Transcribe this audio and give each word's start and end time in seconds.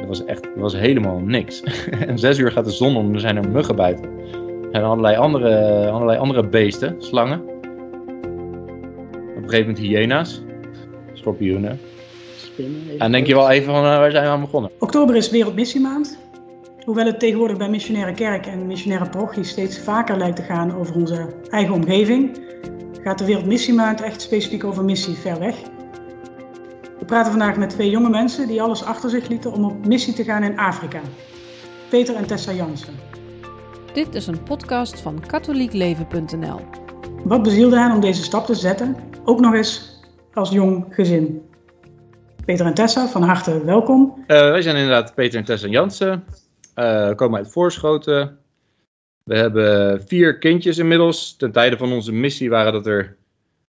er 0.00 0.06
was 0.06 0.24
echt 0.24 0.44
er 0.44 0.60
was 0.60 0.76
helemaal 0.76 1.18
niks. 1.18 1.62
en 2.08 2.18
zes 2.18 2.38
uur 2.38 2.52
gaat 2.52 2.64
de 2.64 2.70
zon 2.70 2.96
om 2.96 3.06
en 3.06 3.14
er 3.14 3.20
zijn 3.20 3.36
er 3.36 3.50
muggen 3.50 3.76
buiten. 3.76 4.10
En 4.72 4.82
allerlei 4.82 5.16
andere, 5.16 5.88
allerlei 5.90 6.18
andere 6.18 6.48
beesten, 6.48 6.96
slangen. 6.98 7.40
Op 7.40 9.36
een 9.36 9.50
gegeven 9.50 9.66
moment 9.66 9.78
hyena's, 9.78 10.42
schorpioenen. 11.12 11.80
Spinnen. 12.36 12.90
En 12.90 12.98
dan 12.98 13.12
denk 13.12 13.26
je 13.26 13.34
wel 13.34 13.50
even 13.50 13.72
van, 13.72 13.84
eh, 13.84 13.98
waar 13.98 14.10
zijn 14.10 14.24
we 14.24 14.30
aan 14.30 14.40
begonnen? 14.40 14.70
Oktober 14.78 15.16
is 15.16 15.30
Wereldmissiemaand. 15.30 16.18
Hoewel 16.84 17.06
het 17.06 17.20
tegenwoordig 17.20 17.56
bij 17.56 17.68
missionaire 17.68 18.12
kerk 18.12 18.46
en 18.46 18.66
missionaire 18.66 19.10
parochie 19.10 19.44
steeds 19.44 19.78
vaker 19.78 20.16
lijkt 20.16 20.36
te 20.36 20.42
gaan 20.42 20.76
over 20.76 20.94
onze 20.94 21.34
eigen 21.50 21.74
omgeving, 21.74 22.38
gaat 23.02 23.18
de 23.18 23.24
Wereldmissiemaand 23.24 24.02
echt 24.02 24.20
specifiek 24.20 24.64
over 24.64 24.84
missie 24.84 25.14
ver 25.14 25.38
weg. 25.38 25.54
We 27.10 27.16
praten 27.16 27.38
vandaag 27.38 27.56
met 27.56 27.70
twee 27.70 27.90
jonge 27.90 28.08
mensen 28.08 28.48
die 28.48 28.62
alles 28.62 28.84
achter 28.84 29.10
zich 29.10 29.28
lieten 29.28 29.52
om 29.52 29.64
op 29.64 29.86
missie 29.86 30.14
te 30.14 30.24
gaan 30.24 30.42
in 30.42 30.58
Afrika. 30.58 31.00
Peter 31.88 32.14
en 32.14 32.26
Tessa 32.26 32.52
Jansen. 32.52 32.94
Dit 33.92 34.14
is 34.14 34.26
een 34.26 34.42
podcast 34.42 35.00
van 35.00 35.26
katholiekleven.nl. 35.26 36.60
Wat 37.24 37.42
bezielde 37.42 37.78
hen 37.78 37.92
om 37.92 38.00
deze 38.00 38.22
stap 38.22 38.46
te 38.46 38.54
zetten, 38.54 38.96
ook 39.24 39.40
nog 39.40 39.54
eens 39.54 40.00
als 40.34 40.50
jong 40.50 40.86
gezin? 40.90 41.42
Peter 42.44 42.66
en 42.66 42.74
Tessa, 42.74 43.06
van 43.06 43.22
harte 43.22 43.64
welkom. 43.64 44.14
Uh, 44.18 44.26
wij 44.26 44.62
zijn 44.62 44.76
inderdaad 44.76 45.14
Peter 45.14 45.38
en 45.38 45.44
Tessa 45.44 45.68
Jansen. 45.68 46.24
Uh, 46.74 47.08
we 47.08 47.14
komen 47.14 47.38
uit 47.38 47.52
Voorschoten. 47.52 48.38
We 49.24 49.36
hebben 49.36 50.02
vier 50.06 50.38
kindjes 50.38 50.78
inmiddels. 50.78 51.36
Ten 51.36 51.52
tijde 51.52 51.76
van 51.76 51.92
onze 51.92 52.12
missie 52.12 52.50
waren 52.50 52.72
dat 52.72 52.86
er 52.86 53.16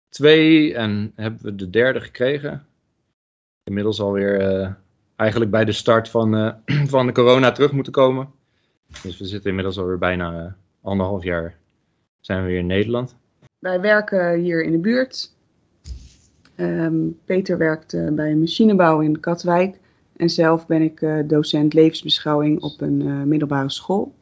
twee 0.09 0.75
en 0.75 1.13
hebben 1.15 1.43
we 1.43 1.55
de 1.55 1.71
derde 1.71 2.01
gekregen. 2.01 2.69
Inmiddels 3.71 4.01
alweer 4.01 4.41
uh, 4.41 4.69
eigenlijk 5.17 5.51
bij 5.51 5.65
de 5.65 5.73
start 5.73 6.09
van, 6.09 6.37
uh, 6.37 6.53
van 6.95 7.07
de 7.07 7.13
corona 7.13 7.53
terug 7.53 7.73
moeten 7.73 7.93
komen. 7.93 8.29
Dus 9.03 9.19
we 9.19 9.25
zitten 9.25 9.49
inmiddels 9.49 9.79
alweer 9.79 9.99
bijna 9.99 10.57
anderhalf 10.83 11.23
jaar 11.23 11.57
zijn 12.21 12.43
we 12.43 12.49
weer 12.49 12.59
in 12.59 12.67
Nederland. 12.67 13.17
Wij 13.59 13.81
werken 13.81 14.39
hier 14.39 14.63
in 14.63 14.73
de 14.73 14.79
buurt. 14.79 15.33
Um, 16.57 17.19
Peter 17.25 17.59
werkt 17.59 17.93
uh, 17.93 18.11
bij 18.11 18.35
machinebouw 18.35 19.01
in 19.01 19.21
Katwijk. 19.21 19.79
En 20.17 20.31
zelf 20.31 20.67
ben 20.67 20.83
ik 20.83 21.01
uh, 21.01 21.19
docent 21.25 21.75
levensbeschouwing 21.75 22.63
op 22.63 22.81
een 22.81 23.01
uh, 23.01 23.23
middelbare 23.23 23.71
school. 23.71 24.15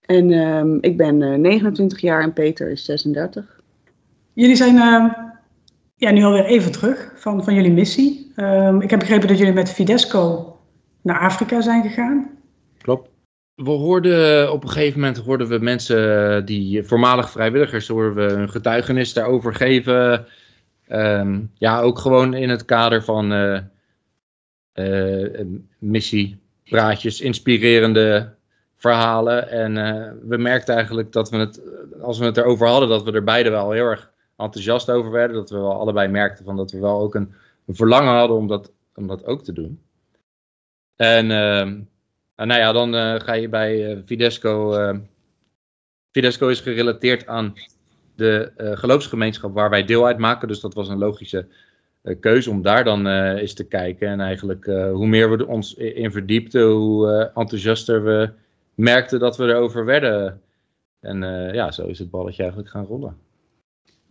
En 0.00 0.32
um, 0.32 0.78
ik 0.80 0.96
ben 0.96 1.40
29 1.40 2.00
jaar 2.00 2.22
en 2.22 2.32
Peter 2.32 2.70
is 2.70 2.84
36. 2.84 3.60
Jullie 4.32 4.56
zijn 4.56 4.76
ja, 5.94 6.10
nu 6.10 6.22
alweer 6.22 6.44
even 6.44 6.72
terug 6.72 7.12
van, 7.14 7.44
van 7.44 7.54
jullie 7.54 7.72
missie. 7.72 8.32
Um, 8.36 8.80
ik 8.80 8.90
heb 8.90 8.98
begrepen 8.98 9.28
dat 9.28 9.38
jullie 9.38 9.52
met 9.52 9.72
Fidesco 9.72 10.56
naar 11.02 11.18
Afrika 11.18 11.60
zijn 11.60 11.82
gegaan. 11.82 12.30
Klopt. 12.78 13.10
We 13.54 13.70
hoorden 13.70 14.52
op 14.52 14.62
een 14.62 14.70
gegeven 14.70 15.00
moment 15.00 15.18
hoorden 15.18 15.48
we 15.48 15.58
mensen 15.58 16.44
die 16.44 16.84
voormalig 16.84 17.30
vrijwilligers 17.30 17.88
hoorden 17.88 18.14
we 18.14 18.34
een 18.34 18.50
getuigenis 18.50 19.12
daarover 19.12 19.54
geven. 19.54 20.26
Um, 20.88 21.50
ja, 21.54 21.80
ook 21.80 21.98
gewoon 21.98 22.34
in 22.34 22.48
het 22.48 22.64
kader 22.64 23.02
van 23.02 23.32
uh, 23.32 23.58
uh, 24.74 25.40
missiepraatjes, 25.78 27.20
inspirerende 27.20 28.34
verhalen. 28.76 29.50
En 29.50 29.76
uh, 29.76 30.10
we 30.28 30.36
merkten 30.36 30.74
eigenlijk 30.74 31.12
dat 31.12 31.30
we 31.30 31.36
het, 31.36 31.60
als 32.02 32.18
we 32.18 32.24
het 32.24 32.36
erover 32.36 32.66
hadden, 32.66 32.88
dat 32.88 33.04
we 33.04 33.12
er 33.12 33.24
beide 33.24 33.50
wel 33.50 33.70
heel 33.70 33.86
erg 33.86 34.12
enthousiast 34.36 34.90
over 34.90 35.10
werden. 35.10 35.36
Dat 35.36 35.50
we 35.50 35.56
wel 35.56 35.80
allebei 35.80 36.08
merkten 36.08 36.44
van 36.44 36.56
dat 36.56 36.70
we 36.70 36.78
wel 36.78 37.00
ook 37.00 37.14
een, 37.14 37.34
verlangen 37.68 38.14
hadden 38.14 38.36
om 38.36 38.46
dat, 38.46 38.72
om 38.94 39.06
dat 39.06 39.24
ook 39.24 39.42
te 39.42 39.52
doen. 39.52 39.80
En, 40.96 41.30
en 41.30 42.46
nou 42.46 42.60
ja, 42.60 42.72
dan 42.72 43.20
ga 43.20 43.32
je 43.32 43.48
bij 43.48 44.02
Fidesco. 44.06 44.74
Fidesco 46.10 46.48
is 46.48 46.60
gerelateerd 46.60 47.26
aan 47.26 47.54
de 48.16 48.52
uh, 48.56 48.76
geloofsgemeenschap 48.76 49.54
waar 49.54 49.70
wij 49.70 49.84
deel 49.84 50.06
uitmaken. 50.06 50.48
Dus 50.48 50.60
dat 50.60 50.74
was 50.74 50.88
een 50.88 50.98
logische 50.98 51.46
keuze 52.20 52.50
om 52.50 52.62
daar 52.62 52.84
dan 52.84 53.06
eens 53.06 53.54
te 53.54 53.64
kijken. 53.64 54.08
En 54.08 54.20
eigenlijk 54.20 54.64
hoe 54.64 55.06
meer 55.06 55.36
we 55.36 55.46
ons 55.46 55.74
in 55.74 56.12
verdiepten, 56.12 56.70
hoe 56.70 57.30
enthousiaster 57.34 58.04
we 58.04 58.30
merkten 58.74 59.18
dat 59.18 59.36
we 59.36 59.44
erover 59.44 59.84
werden. 59.84 60.40
En 61.00 61.22
ja, 61.52 61.70
zo 61.72 61.86
is 61.86 61.98
het 61.98 62.10
balletje 62.10 62.42
eigenlijk 62.42 62.70
gaan 62.70 62.86
rollen. 62.86 63.23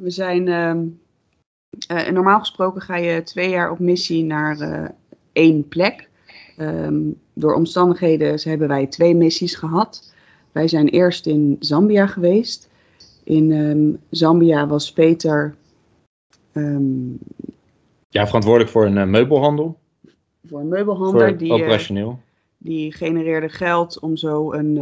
We 0.04 0.10
zijn, 0.10 0.48
ehm, 0.48 2.14
normaal 2.14 2.40
gesproken 2.40 2.82
ga 2.82 2.96
je 2.96 3.24
twee 3.24 3.50
jaar 3.50 3.72
op 3.72 3.80
missie 3.80 4.24
naar 4.24 4.92
één 5.34 5.68
plek. 5.68 6.10
Um, 6.58 7.22
door 7.34 7.54
omstandigheden 7.54 8.50
hebben 8.50 8.68
wij 8.68 8.88
twee 8.88 9.16
missies 9.16 9.56
gehad. 9.56 10.14
Wij 10.52 10.68
zijn 10.68 10.88
eerst 10.88 11.26
in 11.26 11.56
Zambia 11.60 12.08
geweest. 12.08 12.70
In 13.24 13.52
um, 13.52 14.00
Zambia 14.10 14.68
was 14.68 14.94
Peter. 14.94 15.56
Um, 16.54 17.20
ja, 18.10 18.26
verantwoordelijk 18.26 18.72
voor 18.72 18.86
een 18.86 18.98
uh, 18.98 19.06
meubelhandel. 19.06 19.78
Voor 20.46 20.60
een 20.60 20.68
meubelhandel. 20.68 21.20
Voor 21.20 21.38
die, 21.38 21.52
operationeel. 21.52 22.20
Die 22.58 22.92
genereerde 22.92 23.50
geld 23.50 24.00
om 24.00 24.18
zo 24.18 24.54
een, 24.54 24.76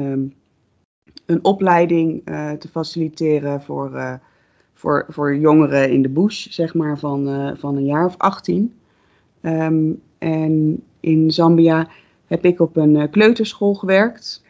een 1.26 1.44
opleiding 1.44 2.26
te 2.59 2.68
faciliteren 2.72 3.62
voor, 3.62 4.20
voor, 4.81 5.06
voor 5.09 5.36
jongeren 5.36 5.92
in 5.92 6.02
de 6.02 6.09
bush, 6.09 6.47
zeg 6.50 6.74
maar, 6.74 7.00
van, 7.00 7.53
van 7.58 7.75
een 7.75 7.86
jaar 7.86 8.06
of 8.06 8.18
18. 8.18 8.74
en 10.18 10.84
in 11.00 11.31
Zambia 11.31 11.88
heb 12.25 12.46
ik 12.46 12.59
op 12.59 12.75
een 12.75 13.09
kleuterschool 13.09 13.74
gewerkt. 13.74 14.44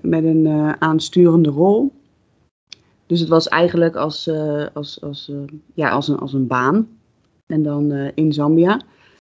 met 0.00 0.24
een 0.24 0.76
aansturende 0.78 1.50
rol. 1.50 1.92
Dus 3.06 3.20
het 3.20 3.28
was 3.28 3.48
eigenlijk 3.48 3.96
als, 3.96 4.30
als, 4.74 5.02
als, 5.02 5.32
ja, 5.74 5.90
als, 5.90 6.08
een, 6.08 6.18
als 6.18 6.32
een 6.32 6.46
baan. 6.46 6.88
En 7.46 7.62
dan 7.62 7.92
in 8.14 8.32
Zambia. 8.32 8.80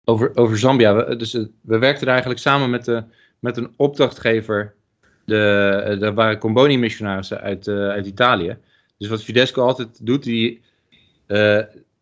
Over, 0.03 0.35
over 0.35 0.57
Zambia. 0.57 0.95
We, 0.95 1.15
dus, 1.15 1.33
we 1.61 1.77
werkten 1.77 2.07
eigenlijk 2.07 2.39
samen 2.39 2.69
met, 2.69 2.85
de, 2.85 3.03
met 3.39 3.57
een 3.57 3.73
opdrachtgever. 3.75 4.73
De, 5.25 5.95
de 5.99 6.13
waren 6.13 6.37
Comboni-missionarissen 6.37 7.41
uit, 7.41 7.67
uit 7.67 8.05
Italië. 8.05 8.57
Dus 9.03 9.11
wat 9.11 9.23
Fidesco 9.23 9.61
altijd 9.61 10.05
doet, 10.05 10.23
die, 10.23 10.61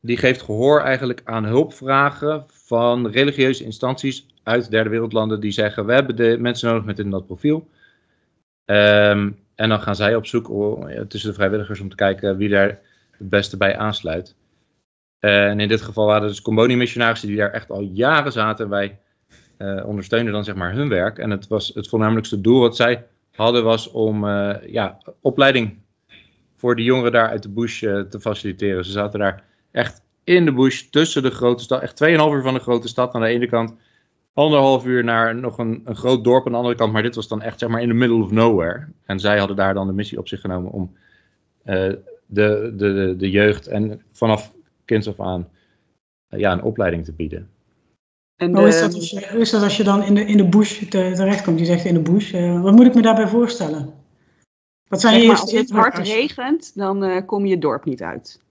die 0.02 0.18
geeft 0.18 0.42
gehoor 0.42 0.82
eigenlijk 0.82 1.22
aan 1.24 1.46
hulpvragen 1.46 2.44
van 2.48 3.08
religieuze 3.08 3.64
instanties 3.64 4.26
uit 4.44 4.72
derde 4.72 4.90
wereldlanden. 4.90 5.40
Die 5.40 5.52
zeggen, 5.52 5.86
we 5.86 5.94
hebben 5.94 6.16
de 6.16 6.38
mensen 6.40 6.70
nodig 6.70 6.86
met 6.86 7.00
in 7.00 7.10
dat 7.10 7.26
profiel. 7.26 7.70
Um, 8.66 9.40
en 9.56 9.70
dan 9.70 9.82
gaan 9.82 9.96
zij 9.96 10.16
op 10.16 10.26
zoek 10.26 10.48
tussen 11.08 11.30
de 11.30 11.36
vrijwilligers 11.36 11.80
om 11.80 11.90
te 11.90 11.96
kijken 11.96 12.38
wie 12.38 12.50
daar 12.50 12.80
het 13.12 13.30
beste 13.30 13.58
bij 13.58 13.78
aansluit. 13.78 14.36
En 15.20 15.60
in 15.60 15.68
dit 15.68 15.82
geval 15.82 16.06
waren 16.06 16.28
dus 16.28 16.42
Comboni-missionarissen 16.42 17.28
die 17.28 17.38
daar 17.38 17.52
echt 17.52 17.70
al 17.70 17.82
jaren 17.82 18.32
zaten. 18.32 18.70
Wij 18.70 19.00
uh, 19.58 19.86
ondersteunden 19.86 20.34
dan 20.34 20.44
zeg 20.44 20.56
maar 20.56 20.74
hun 20.74 20.90
werk. 20.90 21.18
En 21.18 21.30
het, 21.30 21.48
was 21.48 21.72
het 21.74 21.88
voornamelijkste 21.88 22.42
doel 22.42 22.60
wat 22.60 22.76
zij 22.76 23.06
hadden 23.32 23.64
was 23.64 23.92
om 23.92 24.26
uh, 24.26 24.56
ja, 24.66 24.98
opleiding 25.22 25.80
voor 26.62 26.76
de 26.76 26.84
jongeren 26.84 27.12
daar 27.12 27.30
uit 27.30 27.44
de 27.44 27.50
bush 27.50 27.82
uh, 27.82 28.02
te 28.02 28.20
faciliteren. 28.20 28.86
Ze 28.86 28.92
zaten 28.92 29.20
daar 29.20 29.44
echt 29.72 30.02
in 30.24 30.46
de 30.46 30.54
bush 30.54 30.82
tussen 30.82 31.24
de 31.24 31.32
grote 31.32 31.64
stad. 31.64 31.82
Echt 31.82 32.04
2,5 32.04 32.10
uur 32.10 32.42
van 32.42 32.54
de 32.54 32.60
grote 32.60 32.88
stad 32.88 33.14
aan 33.14 33.22
de 33.22 33.28
ene 33.28 33.48
kant 33.48 33.74
anderhalf 34.34 34.86
uur 34.86 35.04
naar 35.04 35.36
nog 35.36 35.58
een, 35.58 35.82
een 35.86 35.96
groot 35.96 36.24
dorp 36.24 36.46
aan 36.46 36.52
de 36.52 36.58
andere 36.58 36.76
kant. 36.76 36.94
Maar 36.94 37.02
dit 37.02 37.16
was 37.16 37.28
dan 37.28 37.42
echt 37.42 37.60
zeg 37.60 37.70
maar 37.70 37.82
in 37.82 37.88
the 37.88 37.94
middle 37.94 38.24
of 38.24 38.32
nowhere. 38.32 38.88
En 39.06 39.20
zij 39.20 39.38
hadden 39.38 39.56
daar 39.56 39.74
dan 39.74 39.88
de 39.88 39.94
missie 39.94 40.18
op 40.18 40.28
zich 40.28 40.42
genomen 40.42 40.72
om 40.72 40.96
uh, 41.66 41.76
de, 41.76 42.00
de, 42.26 42.74
de, 42.76 43.16
de 43.18 43.30
jeugd 43.30 43.68
en 43.68 44.02
vanaf 44.12 44.54
kinds 44.86 45.08
af 45.08 45.20
aan 45.20 45.48
uh, 46.30 46.40
ja, 46.40 46.52
een 46.52 46.64
opleiding 46.64 47.06
te 47.06 47.14
bieden. 47.14 47.50
En 48.36 48.56
hoe, 48.56 48.68
is 48.68 48.80
dat 48.80 48.94
als 48.94 49.10
je, 49.10 49.28
hoe 49.32 49.40
is 49.40 49.50
dat 49.50 49.64
als 49.64 49.78
je 49.78 49.84
dan 49.84 50.04
in 50.04 50.16
de, 50.16 50.26
in 50.26 50.38
de 50.38 50.48
bush 50.48 50.80
te, 50.80 51.12
terechtkomt? 51.16 51.60
Je 51.60 51.66
zegt 51.66 51.86
in 51.86 51.94
de 51.94 52.12
bush. 52.12 52.34
Uh, 52.34 52.62
wat 52.62 52.74
moet 52.74 52.86
ik 52.86 52.96
me 52.96 53.02
daarbij 53.02 53.28
voorstellen? 53.28 53.94
Wat 54.92 55.02
zijn 55.02 55.20
zeg 55.20 55.28
maar, 55.28 55.40
als 55.40 55.52
het 55.52 55.70
hard 55.70 55.98
regent, 55.98 56.72
dan 56.76 57.04
uh, 57.04 57.18
kom 57.26 57.46
je 57.46 57.52
het 57.52 57.62
dorp 57.62 57.86
niet 57.86 58.02
uit. 58.02 58.42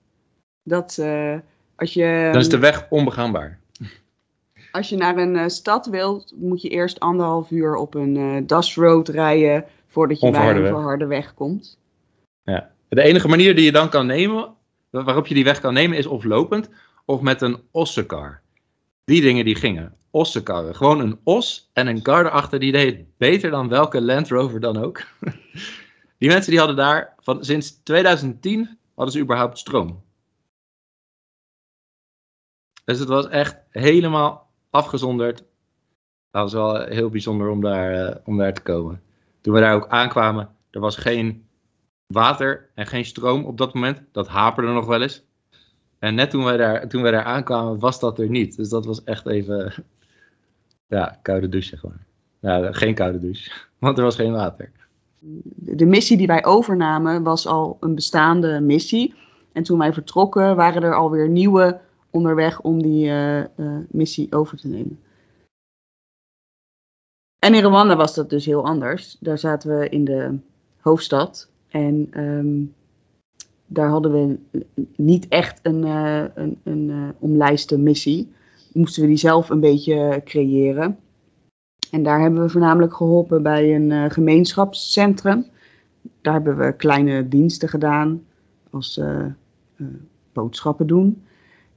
Dat, 0.62 0.96
uh, 1.00 1.34
als 1.76 1.94
je, 1.94 2.28
dan 2.32 2.40
is 2.40 2.48
de 2.48 2.58
weg 2.58 2.86
onbegaanbaar. 2.90 3.58
Als 4.72 4.88
je 4.88 4.96
naar 4.96 5.16
een 5.16 5.34
uh, 5.34 5.46
stad 5.46 5.86
wilt, 5.86 6.32
moet 6.36 6.62
je 6.62 6.68
eerst 6.68 7.00
anderhalf 7.00 7.50
uur 7.50 7.76
op 7.76 7.94
een 7.94 8.16
uh, 8.16 8.36
dasroad 8.46 9.08
rijden 9.08 9.64
voordat 9.86 10.20
je 10.20 10.30
bij 10.30 10.54
een 10.54 10.66
verharde 10.66 11.06
weg 11.06 11.34
komt. 11.34 11.78
Ja. 12.42 12.70
De 12.88 13.02
enige 13.02 13.28
manier 13.28 13.54
die 13.54 13.64
je 13.64 13.72
dan 13.72 13.88
kan 13.88 14.06
nemen, 14.06 14.54
waarop 14.90 15.26
je 15.26 15.34
die 15.34 15.44
weg 15.44 15.60
kan 15.60 15.74
nemen, 15.74 15.98
is 15.98 16.06
of 16.06 16.24
lopend 16.24 16.68
of 17.04 17.20
met 17.20 17.40
een 17.40 17.58
ossenkar. 17.70 18.40
Die 19.04 19.20
dingen 19.20 19.44
die 19.44 19.54
gingen. 19.54 19.94
Ossenkarren. 20.10 20.76
Gewoon 20.76 21.00
een 21.00 21.18
os 21.24 21.70
en 21.72 21.86
een 21.86 22.02
kar 22.02 22.26
erachter, 22.26 22.60
die 22.60 22.72
deed 22.72 23.04
beter 23.16 23.50
dan 23.50 23.68
welke 23.68 24.00
Land 24.00 24.28
Rover 24.28 24.60
dan 24.60 24.76
ook. 24.76 25.00
die 26.20 26.28
mensen 26.28 26.50
die 26.50 26.58
hadden 26.58 26.76
daar, 26.76 27.14
van, 27.18 27.44
sinds 27.44 27.82
2010 27.82 28.78
hadden 28.94 29.14
ze 29.14 29.20
überhaupt 29.20 29.58
stroom. 29.58 30.02
Dus 32.84 32.98
het 32.98 33.08
was 33.08 33.28
echt 33.28 33.56
helemaal 33.70 34.50
afgezonderd. 34.70 35.38
Dat 36.30 36.42
was 36.42 36.52
wel 36.52 36.84
heel 36.84 37.08
bijzonder 37.08 37.48
om 37.48 37.60
daar, 37.60 38.06
eh, 38.06 38.16
om 38.24 38.36
daar 38.38 38.54
te 38.54 38.62
komen. 38.62 39.02
Toen 39.40 39.54
we 39.54 39.60
daar 39.60 39.74
ook 39.74 39.88
aankwamen, 39.88 40.56
er 40.70 40.80
was 40.80 40.96
geen 40.96 41.48
water 42.06 42.70
en 42.74 42.86
geen 42.86 43.04
stroom 43.04 43.44
op 43.44 43.58
dat 43.58 43.74
moment. 43.74 44.02
Dat 44.12 44.28
haperde 44.28 44.72
nog 44.72 44.86
wel 44.86 45.02
eens. 45.02 45.24
En 45.98 46.14
net 46.14 46.30
toen 46.30 46.44
wij 46.44 46.56
daar, 46.56 46.88
toen 46.88 47.02
wij 47.02 47.10
daar 47.10 47.24
aankwamen, 47.24 47.78
was 47.78 48.00
dat 48.00 48.18
er 48.18 48.28
niet. 48.28 48.56
Dus 48.56 48.68
dat 48.68 48.84
was 48.84 49.04
echt 49.04 49.26
even, 49.26 49.72
ja, 50.96 51.18
koude 51.22 51.48
douche 51.48 51.76
gewoon. 51.76 51.98
Nou, 52.40 52.72
geen 52.72 52.94
koude 52.94 53.20
douche, 53.20 53.50
want 53.78 53.98
er 53.98 54.04
was 54.04 54.16
geen 54.16 54.32
water. 54.32 54.72
De 55.54 55.86
missie 55.86 56.16
die 56.16 56.26
wij 56.26 56.44
overnamen 56.44 57.22
was 57.22 57.46
al 57.46 57.76
een 57.80 57.94
bestaande 57.94 58.60
missie. 58.60 59.14
En 59.52 59.62
toen 59.62 59.78
wij 59.78 59.92
vertrokken, 59.92 60.56
waren 60.56 60.82
er 60.82 60.94
alweer 60.94 61.28
nieuwe 61.28 61.80
onderweg 62.10 62.60
om 62.60 62.82
die 62.82 63.06
uh, 63.06 63.38
uh, 63.38 63.44
missie 63.88 64.32
over 64.32 64.56
te 64.56 64.68
nemen. 64.68 64.98
En 67.38 67.54
in 67.54 67.64
Rwanda 67.64 67.96
was 67.96 68.14
dat 68.14 68.30
dus 68.30 68.44
heel 68.44 68.64
anders. 68.64 69.16
Daar 69.20 69.38
zaten 69.38 69.78
we 69.78 69.88
in 69.88 70.04
de 70.04 70.38
hoofdstad. 70.80 71.50
En 71.68 72.20
um, 72.20 72.74
daar 73.66 73.88
hadden 73.88 74.12
we 74.12 74.38
niet 74.96 75.28
echt 75.28 75.60
een, 75.62 75.86
uh, 75.86 76.24
een, 76.34 76.58
een 76.62 77.14
omlijste 77.18 77.78
missie. 77.78 78.32
Moesten 78.72 79.02
we 79.02 79.08
die 79.08 79.16
zelf 79.16 79.50
een 79.50 79.60
beetje 79.60 80.20
creëren. 80.24 80.98
En 81.90 82.02
daar 82.02 82.20
hebben 82.20 82.42
we 82.42 82.48
voornamelijk 82.48 82.94
geholpen 82.94 83.42
bij 83.42 83.74
een 83.74 84.10
gemeenschapscentrum. 84.10 85.46
Daar 86.20 86.32
hebben 86.32 86.56
we 86.58 86.72
kleine 86.72 87.28
diensten 87.28 87.68
gedaan, 87.68 88.22
als 88.70 89.00
boodschappen 90.32 90.86
doen. 90.86 91.22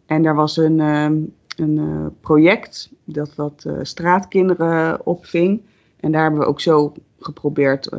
En 0.05 0.23
daar 0.23 0.35
was 0.35 0.57
een, 0.57 0.79
ehm, 0.79 1.17
een 1.57 2.11
project 2.19 2.91
dat 3.03 3.35
wat 3.35 3.65
straatkinderen 3.81 5.05
opving. 5.05 5.61
En 5.99 6.11
daar 6.11 6.21
hebben 6.21 6.39
we 6.39 6.45
ook 6.45 6.61
zo 6.61 6.93
geprobeerd 7.19 7.89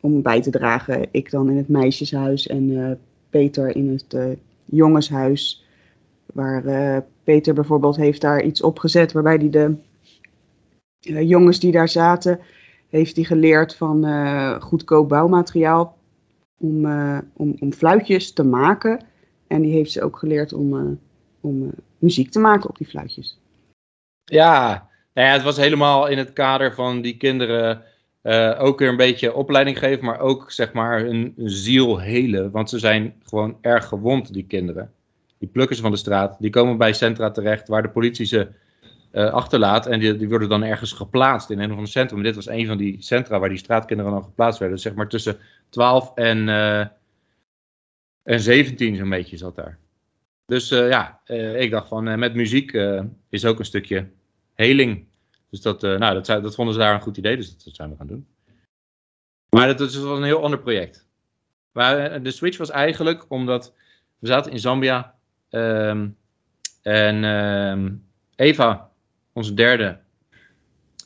om 0.00 0.22
bij 0.22 0.42
te 0.42 0.50
dragen. 0.50 1.08
Ik 1.10 1.30
dan 1.30 1.50
in 1.50 1.56
het 1.56 1.68
meisjeshuis 1.68 2.46
en 2.46 2.98
Peter 3.30 3.76
in 3.76 3.90
het 3.90 4.38
jongenshuis. 4.64 5.64
Waar 6.26 7.04
Peter 7.24 7.54
bijvoorbeeld 7.54 7.96
heeft 7.96 8.20
daar 8.20 8.42
iets 8.42 8.62
opgezet 8.62 9.12
waarbij 9.12 9.36
hij 9.36 9.50
de 9.50 9.74
jongens 11.04 11.60
die 11.60 11.72
daar 11.72 11.88
zaten, 11.88 12.40
heeft 12.88 13.16
hij 13.16 13.24
geleerd 13.24 13.74
van 13.76 14.04
goedkoop 14.60 15.08
bouwmateriaal 15.08 15.98
om, 16.58 16.86
om, 17.32 17.56
om 17.58 17.72
fluitjes 17.72 18.32
te 18.32 18.44
maken. 18.44 19.04
En 19.46 19.62
die 19.62 19.72
heeft 19.72 19.92
ze 19.92 20.02
ook 20.02 20.18
geleerd 20.18 20.52
om, 20.52 20.98
om 21.40 21.70
muziek 21.98 22.30
te 22.30 22.38
maken 22.38 22.68
op 22.68 22.78
die 22.78 22.86
fluitjes. 22.86 23.38
Ja, 24.24 24.88
nou 25.14 25.28
ja, 25.28 25.32
het 25.32 25.42
was 25.42 25.56
helemaal 25.56 26.06
in 26.06 26.18
het 26.18 26.32
kader 26.32 26.74
van 26.74 27.00
die 27.00 27.16
kinderen 27.16 27.82
ook 28.58 28.78
weer 28.78 28.88
een 28.88 28.96
beetje 28.96 29.34
opleiding 29.34 29.78
geven, 29.78 30.04
maar 30.04 30.20
ook 30.20 30.50
zeg 30.50 30.72
maar 30.72 31.00
hun 31.00 31.34
ziel 31.36 32.00
helen. 32.00 32.50
Want 32.50 32.70
ze 32.70 32.78
zijn 32.78 33.14
gewoon 33.24 33.56
erg 33.60 33.86
gewond, 33.86 34.32
die 34.32 34.46
kinderen. 34.46 34.92
Die 35.38 35.48
plukken 35.48 35.76
ze 35.76 35.82
van 35.82 35.90
de 35.90 35.96
straat, 35.96 36.36
die 36.40 36.50
komen 36.50 36.76
bij 36.76 36.92
centra 36.92 37.30
terecht 37.30 37.68
waar 37.68 37.82
de 37.82 37.88
politie 37.88 38.26
ze 38.26 38.48
achterlaat. 39.14 39.86
En 39.86 40.00
die, 40.00 40.16
die, 40.16 40.28
worden 40.28 40.48
dan 40.48 40.62
ergens 40.62 40.92
geplaatst 40.92 41.50
in 41.50 41.58
een 41.58 41.70
of 41.70 41.76
ander 41.76 41.90
centrum. 41.90 42.18
En 42.18 42.24
dit 42.24 42.34
was 42.34 42.48
een 42.48 42.66
van 42.66 42.76
die 42.76 43.02
centra 43.02 43.38
waar 43.38 43.48
die 43.48 43.58
straatkinderen 43.58 44.12
dan 44.12 44.22
geplaatst 44.22 44.60
werden. 44.60 44.78
Zeg 44.78 44.94
maar 44.94 45.08
tussen 45.08 45.38
12 45.68 46.14
en 46.14 46.48
en 48.22 48.40
17 48.40 48.96
zo'n 48.96 49.08
beetje 49.08 49.36
zat 49.36 49.54
daar. 49.54 49.78
Dus 50.46 50.72
uh, 50.72 50.88
ja, 50.88 51.20
ik 51.56 51.70
dacht 51.70 51.88
van 51.88 52.18
met 52.18 52.34
muziek 52.34 52.72
is 53.28 53.44
ook 53.44 53.58
een 53.58 53.64
stukje 53.64 54.10
heling. 54.54 55.06
Dus 55.50 55.60
dat, 55.60 55.82
nou, 55.82 56.14
dat, 56.14 56.26
dat, 56.26 56.54
vonden 56.54 56.74
ze 56.74 56.80
daar 56.80 56.94
een 56.94 57.00
goed 57.00 57.16
idee, 57.16 57.36
dus 57.36 57.64
dat, 57.64 57.74
zijn 57.74 57.90
we 57.90 57.96
gaan 57.96 58.06
doen. 58.06 58.26
Maar 59.50 59.66
dat, 59.66 59.78
dat 59.78 59.94
was 59.94 60.18
een 60.18 60.24
heel 60.24 60.42
ander 60.42 60.58
project. 60.58 61.08
Maar 61.72 62.22
de 62.22 62.30
switch 62.30 62.58
was 62.58 62.70
eigenlijk 62.70 63.24
omdat 63.28 63.74
we 64.18 64.26
zaten 64.26 64.52
in 64.52 64.58
Zambia 64.58 65.14
um, 65.50 66.16
en 66.82 67.24
um, 67.24 68.06
Eva, 68.36 68.90
onze 69.34 69.54
derde, 69.54 69.98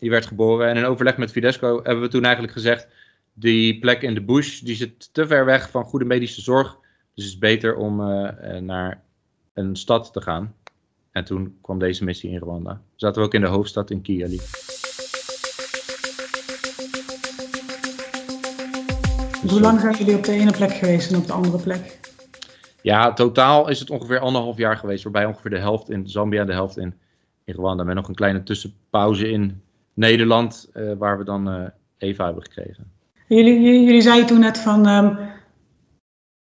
die 0.01 0.11
werd 0.11 0.27
geboren. 0.27 0.69
En 0.69 0.77
in 0.77 0.85
overleg 0.85 1.17
met 1.17 1.31
Fidesco 1.31 1.81
hebben 1.83 2.01
we 2.03 2.09
toen 2.09 2.25
eigenlijk 2.25 2.53
gezegd, 2.53 2.89
die 3.33 3.79
plek 3.79 4.03
in 4.03 4.15
de 4.15 4.23
bush, 4.23 4.61
die 4.61 4.77
zit 4.77 5.15
te 5.15 5.27
ver 5.27 5.45
weg 5.45 5.71
van 5.71 5.85
goede 5.85 6.05
medische 6.05 6.41
zorg 6.41 6.79
dus 7.19 7.27
het 7.27 7.35
is 7.35 7.41
beter 7.41 7.77
om 7.77 8.01
uh, 8.01 8.59
naar 8.61 9.03
een 9.55 9.77
stad 9.77 10.13
te 10.13 10.21
gaan. 10.21 10.55
En 11.13 11.25
toen 11.25 11.59
kwam 11.61 11.79
deze 11.79 12.05
missie 12.05 12.31
in 12.31 12.39
Rwanda. 12.39 12.81
Zaten 12.97 13.21
we 13.21 13.27
ook 13.27 13.35
in 13.35 13.41
de 13.41 13.47
hoofdstad 13.47 13.91
in 13.91 14.03
Kigali. 14.03 14.41
Hoe 19.49 19.61
lang 19.61 19.81
zijn 19.81 19.97
jullie 19.97 20.17
op 20.17 20.25
de 20.25 20.33
ene 20.33 20.53
plek 20.53 20.73
geweest 20.73 21.11
en 21.11 21.19
op 21.19 21.27
de 21.27 21.33
andere 21.33 21.63
plek? 21.63 22.01
Ja, 22.83 23.13
totaal 23.13 23.69
is 23.69 23.81
het 23.81 23.91
ongeveer 23.91 24.19
anderhalf 24.19 24.57
jaar 24.57 24.77
geweest. 24.77 25.03
Waarbij 25.03 25.25
ongeveer 25.25 25.51
de 25.51 25.59
helft 25.59 25.91
in 25.91 26.09
Zambia 26.09 26.41
en 26.41 26.47
de 26.47 26.53
helft 26.53 26.77
in, 26.77 26.95
in 27.49 27.55
Rwanda. 27.55 27.85
Met 27.85 27.95
nog 27.95 28.09
een 28.09 28.15
kleine 28.15 28.43
tussenpauze 28.43 29.31
in 29.31 29.63
Nederland. 29.95 30.71
Uh, 30.75 30.93
waar 30.99 31.19
we 31.19 31.25
dan 31.25 31.49
uh, 31.49 31.67
Eva 31.99 32.25
hebben 32.25 32.43
gekregen. 32.43 32.91
Jullie, 33.29 33.85
jullie 33.85 34.01
zeiden 34.01 34.27
toen 34.27 34.41
net 34.41 34.59
van... 34.59 34.89
Um, 34.89 35.19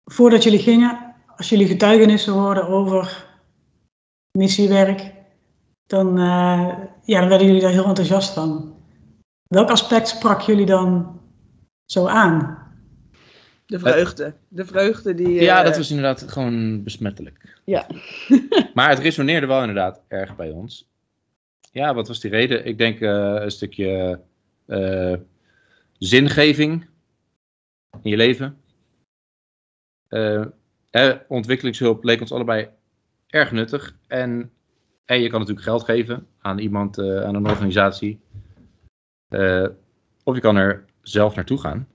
voordat 0.03 0.43
jullie 0.43 0.59
gingen, 0.59 1.15
als 1.35 1.49
jullie 1.49 1.67
getuigenissen 1.67 2.33
hoorden 2.33 2.67
over 2.67 3.27
missiewerk, 4.31 5.13
dan, 5.85 6.19
uh, 6.19 6.69
ja, 7.03 7.19
dan 7.19 7.29
werden 7.29 7.47
jullie 7.47 7.61
daar 7.61 7.71
heel 7.71 7.85
enthousiast 7.85 8.33
van. 8.33 8.75
Welk 9.47 9.69
aspect 9.69 10.07
sprak 10.07 10.41
jullie 10.41 10.65
dan 10.65 11.19
zo 11.85 12.07
aan? 12.07 12.57
De 13.65 13.79
vreugde. 13.79 14.33
De 14.47 14.65
vreugde 14.65 15.13
die. 15.13 15.27
Uh... 15.27 15.41
Ja, 15.41 15.63
dat 15.63 15.77
was 15.77 15.89
inderdaad 15.89 16.25
gewoon 16.27 16.83
besmettelijk. 16.83 17.59
Ja. 17.65 17.87
maar 18.73 18.89
het 18.89 18.99
resoneerde 18.99 19.47
wel 19.47 19.59
inderdaad 19.59 20.01
erg 20.07 20.35
bij 20.35 20.51
ons. 20.51 20.88
Ja, 21.79 21.93
wat 21.93 22.07
was 22.07 22.19
die 22.19 22.31
reden? 22.31 22.65
Ik 22.65 22.77
denk 22.77 22.99
uh, 22.99 23.35
een 23.39 23.51
stukje 23.51 24.21
zingeving 25.97 26.87
in 28.01 28.09
je 28.09 28.17
leven. 28.17 28.61
Uh, 30.09 30.45
eh, 30.89 31.15
ontwikkelingshulp 31.27 32.03
leek 32.03 32.21
ons 32.21 32.31
allebei 32.31 32.69
erg 33.27 33.51
nuttig. 33.51 33.97
En, 34.07 34.51
je 35.05 35.29
kan 35.29 35.39
natuurlijk 35.39 35.67
geld 35.67 35.83
geven 35.83 36.27
aan 36.39 36.57
iemand, 36.57 36.99
aan 36.99 37.35
een 37.35 37.49
organisatie. 37.49 38.19
Of 40.23 40.35
je 40.35 40.41
kan 40.41 40.55
er 40.55 40.85
zelf 41.01 41.35
naartoe 41.35 41.59
gaan. 41.59 41.87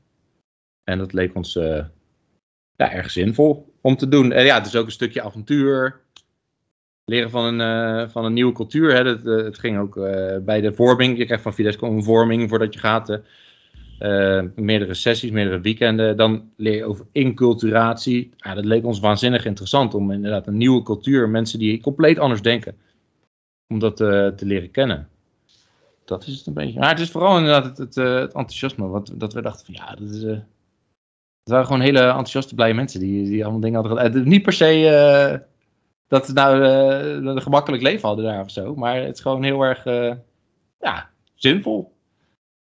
En 0.85 0.99
dat 0.99 1.12
leek 1.12 1.35
ons 1.35 1.53
ja, 1.53 2.93
erg 2.93 3.11
zinvol 3.11 3.75
om 3.81 3.97
te 3.97 4.09
doen. 4.09 4.33
En 4.33 4.45
ja, 4.45 4.55
het 4.57 4.67
is 4.67 4.76
ook 4.76 4.87
een 4.87 4.93
stukje 4.93 5.23
avontuur. 5.23 6.03
Leren 7.04 7.30
van 7.30 7.61
een, 7.61 8.11
van 8.11 8.25
een 8.25 8.32
nieuwe 8.32 8.52
cultuur. 8.52 8.94
Hè. 8.94 9.04
Het, 9.04 9.25
het 9.25 9.58
ging 9.58 9.78
ook 9.78 9.94
bij 10.44 10.61
de 10.61 10.75
vorming. 10.75 11.18
Je 11.18 11.25
krijgt 11.25 11.42
van 11.42 11.54
Fidesco 11.54 11.90
een 11.90 12.04
vorming 12.04 12.49
voordat 12.49 12.75
je 12.75 12.80
gaat. 12.80 13.20
Meerdere 14.54 14.94
sessies, 14.94 15.30
meerdere 15.30 15.61
weekenden. 15.61 16.16
Dan 16.16 16.50
leer 16.56 16.75
je 16.75 16.84
over 16.84 17.06
inculturatie. 17.12 18.30
Ja, 18.37 18.54
dat 18.54 18.64
leek 18.64 18.84
ons 18.84 19.00
waanzinnig 19.00 19.44
interessant 19.44 19.94
om 19.94 20.11
inderdaad 20.11 20.46
een 20.46 20.56
nieuwe 20.56 20.82
cultuur, 20.82 21.28
mensen 21.28 21.58
die 21.58 21.80
compleet 21.80 22.18
anders 22.18 22.42
denken, 22.42 22.76
om 23.68 23.78
dat 23.78 23.96
te 23.96 24.34
leren 24.38 24.70
kennen. 24.70 25.08
Dat 26.04 26.26
is 26.26 26.38
het 26.38 26.46
een 26.46 26.54
beetje. 26.54 26.78
Maar 26.78 26.90
het 26.90 27.00
is 27.00 27.11
vooral 27.11 27.37
inderdaad 27.38 27.64
het, 27.64 27.78
het, 27.78 27.94
het 27.94 28.32
enthousiasme. 28.32 28.87
Wat, 28.87 29.12
dat 29.14 29.32
we 29.32 29.42
dachten 29.42 29.66
van 29.66 29.75
ja, 29.75 29.94
dat 29.94 30.11
is. 30.11 30.23
het 30.23 30.42
waren 31.44 31.66
gewoon 31.66 31.80
hele 31.80 32.00
enthousiaste, 32.00 32.54
blije 32.54 32.75
mensen 32.75 33.00
die, 33.00 33.25
die 33.25 33.42
allemaal 33.42 33.61
dingen 33.61 33.80
hadden 33.80 33.99
gedaan. 33.99 34.28
Niet 34.28 34.42
per 34.42 34.52
se 34.52 35.42
dat 36.06 36.26
ze 36.26 36.32
nou 36.32 36.64
een 36.64 37.42
gemakkelijk 37.42 37.82
leven 37.82 38.08
hadden 38.08 38.25
daar 38.25 38.40
of 38.40 38.50
zo. 38.50 38.75
Maar 38.75 38.96
het 38.96 39.14
is 39.14 39.20
gewoon 39.20 39.42
heel 39.42 39.62
erg 39.62 39.84
ja, 40.78 41.11
zinvol 41.34 41.92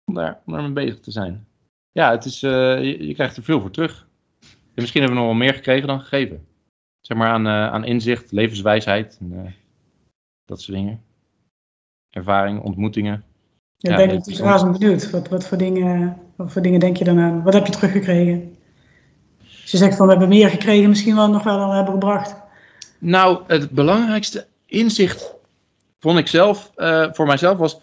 om 0.05 0.15
daar, 0.15 0.41
om 0.47 0.53
daar 0.53 0.63
mee 0.63 0.73
bezig 0.73 1.01
te 1.01 1.11
zijn. 1.11 1.47
Ja, 1.93 2.11
het 2.11 2.25
is, 2.25 2.43
uh, 2.43 2.51
je, 2.83 3.07
je, 3.07 3.15
krijgt 3.15 3.37
er 3.37 3.43
veel 3.43 3.61
voor 3.61 3.71
terug. 3.71 4.07
En 4.41 4.81
misschien 4.83 5.01
hebben 5.01 5.21
we 5.21 5.27
nog 5.27 5.35
wel 5.35 5.45
meer 5.47 5.55
gekregen 5.55 5.89
dan 5.89 6.01
gegeven. 6.01 6.47
Zeg 7.01 7.17
maar 7.17 7.29
aan, 7.29 7.49
aan 7.49 7.85
inzicht, 7.85 8.33
levenswijsheid, 8.33 9.19
en, 9.21 9.55
dat 10.45 10.61
soort 10.61 10.77
dingen. 10.77 11.03
Ervaring, 12.11 12.63
ontmoetingen. 12.63 13.25
Ja, 13.77 13.91
ja, 13.91 14.07
ben 14.07 14.17
ik 14.17 14.37
razend 14.37 14.79
benieuwd. 14.79 15.11
Wat, 15.11 15.29
wat, 15.29 15.47
voor 15.47 15.59
dingen, 15.59 16.17
wat 16.37 16.53
voor 16.53 16.63
dingen 16.63 16.81
denk 16.81 16.97
je 16.97 17.05
dan 17.05 17.19
aan? 17.19 17.43
Wat 17.43 17.53
heb 17.53 17.67
je 17.67 17.73
teruggekregen? 17.73 18.57
Als 19.39 19.71
je 19.71 19.77
zegt 19.77 19.97
van 19.97 20.05
we 20.07 20.13
hebben 20.13 20.29
meer 20.29 20.49
gekregen, 20.49 20.89
misschien 20.89 21.15
wel 21.15 21.31
nog 21.31 21.43
wel 21.43 21.59
al 21.59 21.73
hebben 21.73 21.93
gebracht. 21.93 22.37
Nou, 23.05 23.43
het 23.47 23.71
belangrijkste 23.71 24.47
inzicht 24.67 25.35
vond 25.99 26.19
ik 26.19 26.27
zelf, 26.27 26.73
voor 27.13 27.27
mijzelf 27.27 27.59
was 27.59 27.81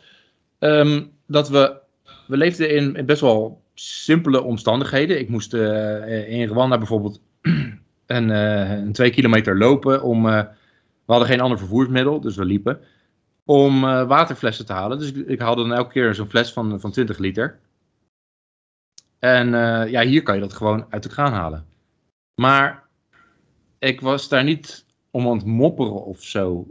um, 0.59 1.11
dat 1.25 1.49
we 1.49 1.79
we 2.27 2.37
leefden 2.37 2.69
in, 2.69 3.05
best 3.05 3.21
wel 3.21 3.61
simpele 3.73 4.41
omstandigheden. 4.41 5.19
Ik 5.19 5.29
moest 5.29 5.53
uh, 5.53 6.29
in 6.39 6.47
Rwanda 6.47 6.77
bijvoorbeeld 6.77 7.21
een, 8.05 8.29
uh, 8.29 8.71
een, 8.71 8.91
twee 8.91 9.09
kilometer 9.09 9.57
lopen 9.57 10.03
om. 10.03 10.23
We 10.23 10.47
hadden 11.05 11.27
geen 11.27 11.41
ander 11.41 11.57
vervoersmiddel, 11.57 12.21
dus 12.21 12.35
we 12.35 12.45
liepen. 12.45 12.79
om 13.45 13.81
waterflessen 13.81 14.65
te 14.65 14.73
halen. 14.73 14.99
Dus 14.99 15.13
ik, 15.13 15.27
ik 15.27 15.39
haalde 15.39 15.61
dan 15.61 15.73
elke 15.73 15.91
keer 15.91 16.15
zo'n 16.15 16.29
fles 16.29 16.53
van, 16.53 16.79
van 16.79 16.91
20 16.91 17.17
liter. 17.17 17.59
En 19.19 19.49
ja, 19.89 20.01
hier 20.01 20.23
kan 20.23 20.35
je 20.35 20.41
dat 20.41 20.53
gewoon 20.53 20.85
uit 20.89 21.03
de 21.03 21.09
kraan 21.09 21.33
halen. 21.33 21.65
Maar 22.35 22.83
ik 23.79 24.01
was 24.01 24.29
daar 24.29 24.43
niet 24.43 24.85
om 25.11 25.27
aan 25.27 25.37
het 25.37 25.45
mopperen 25.45 26.05
of 26.05 26.23
zo. 26.23 26.67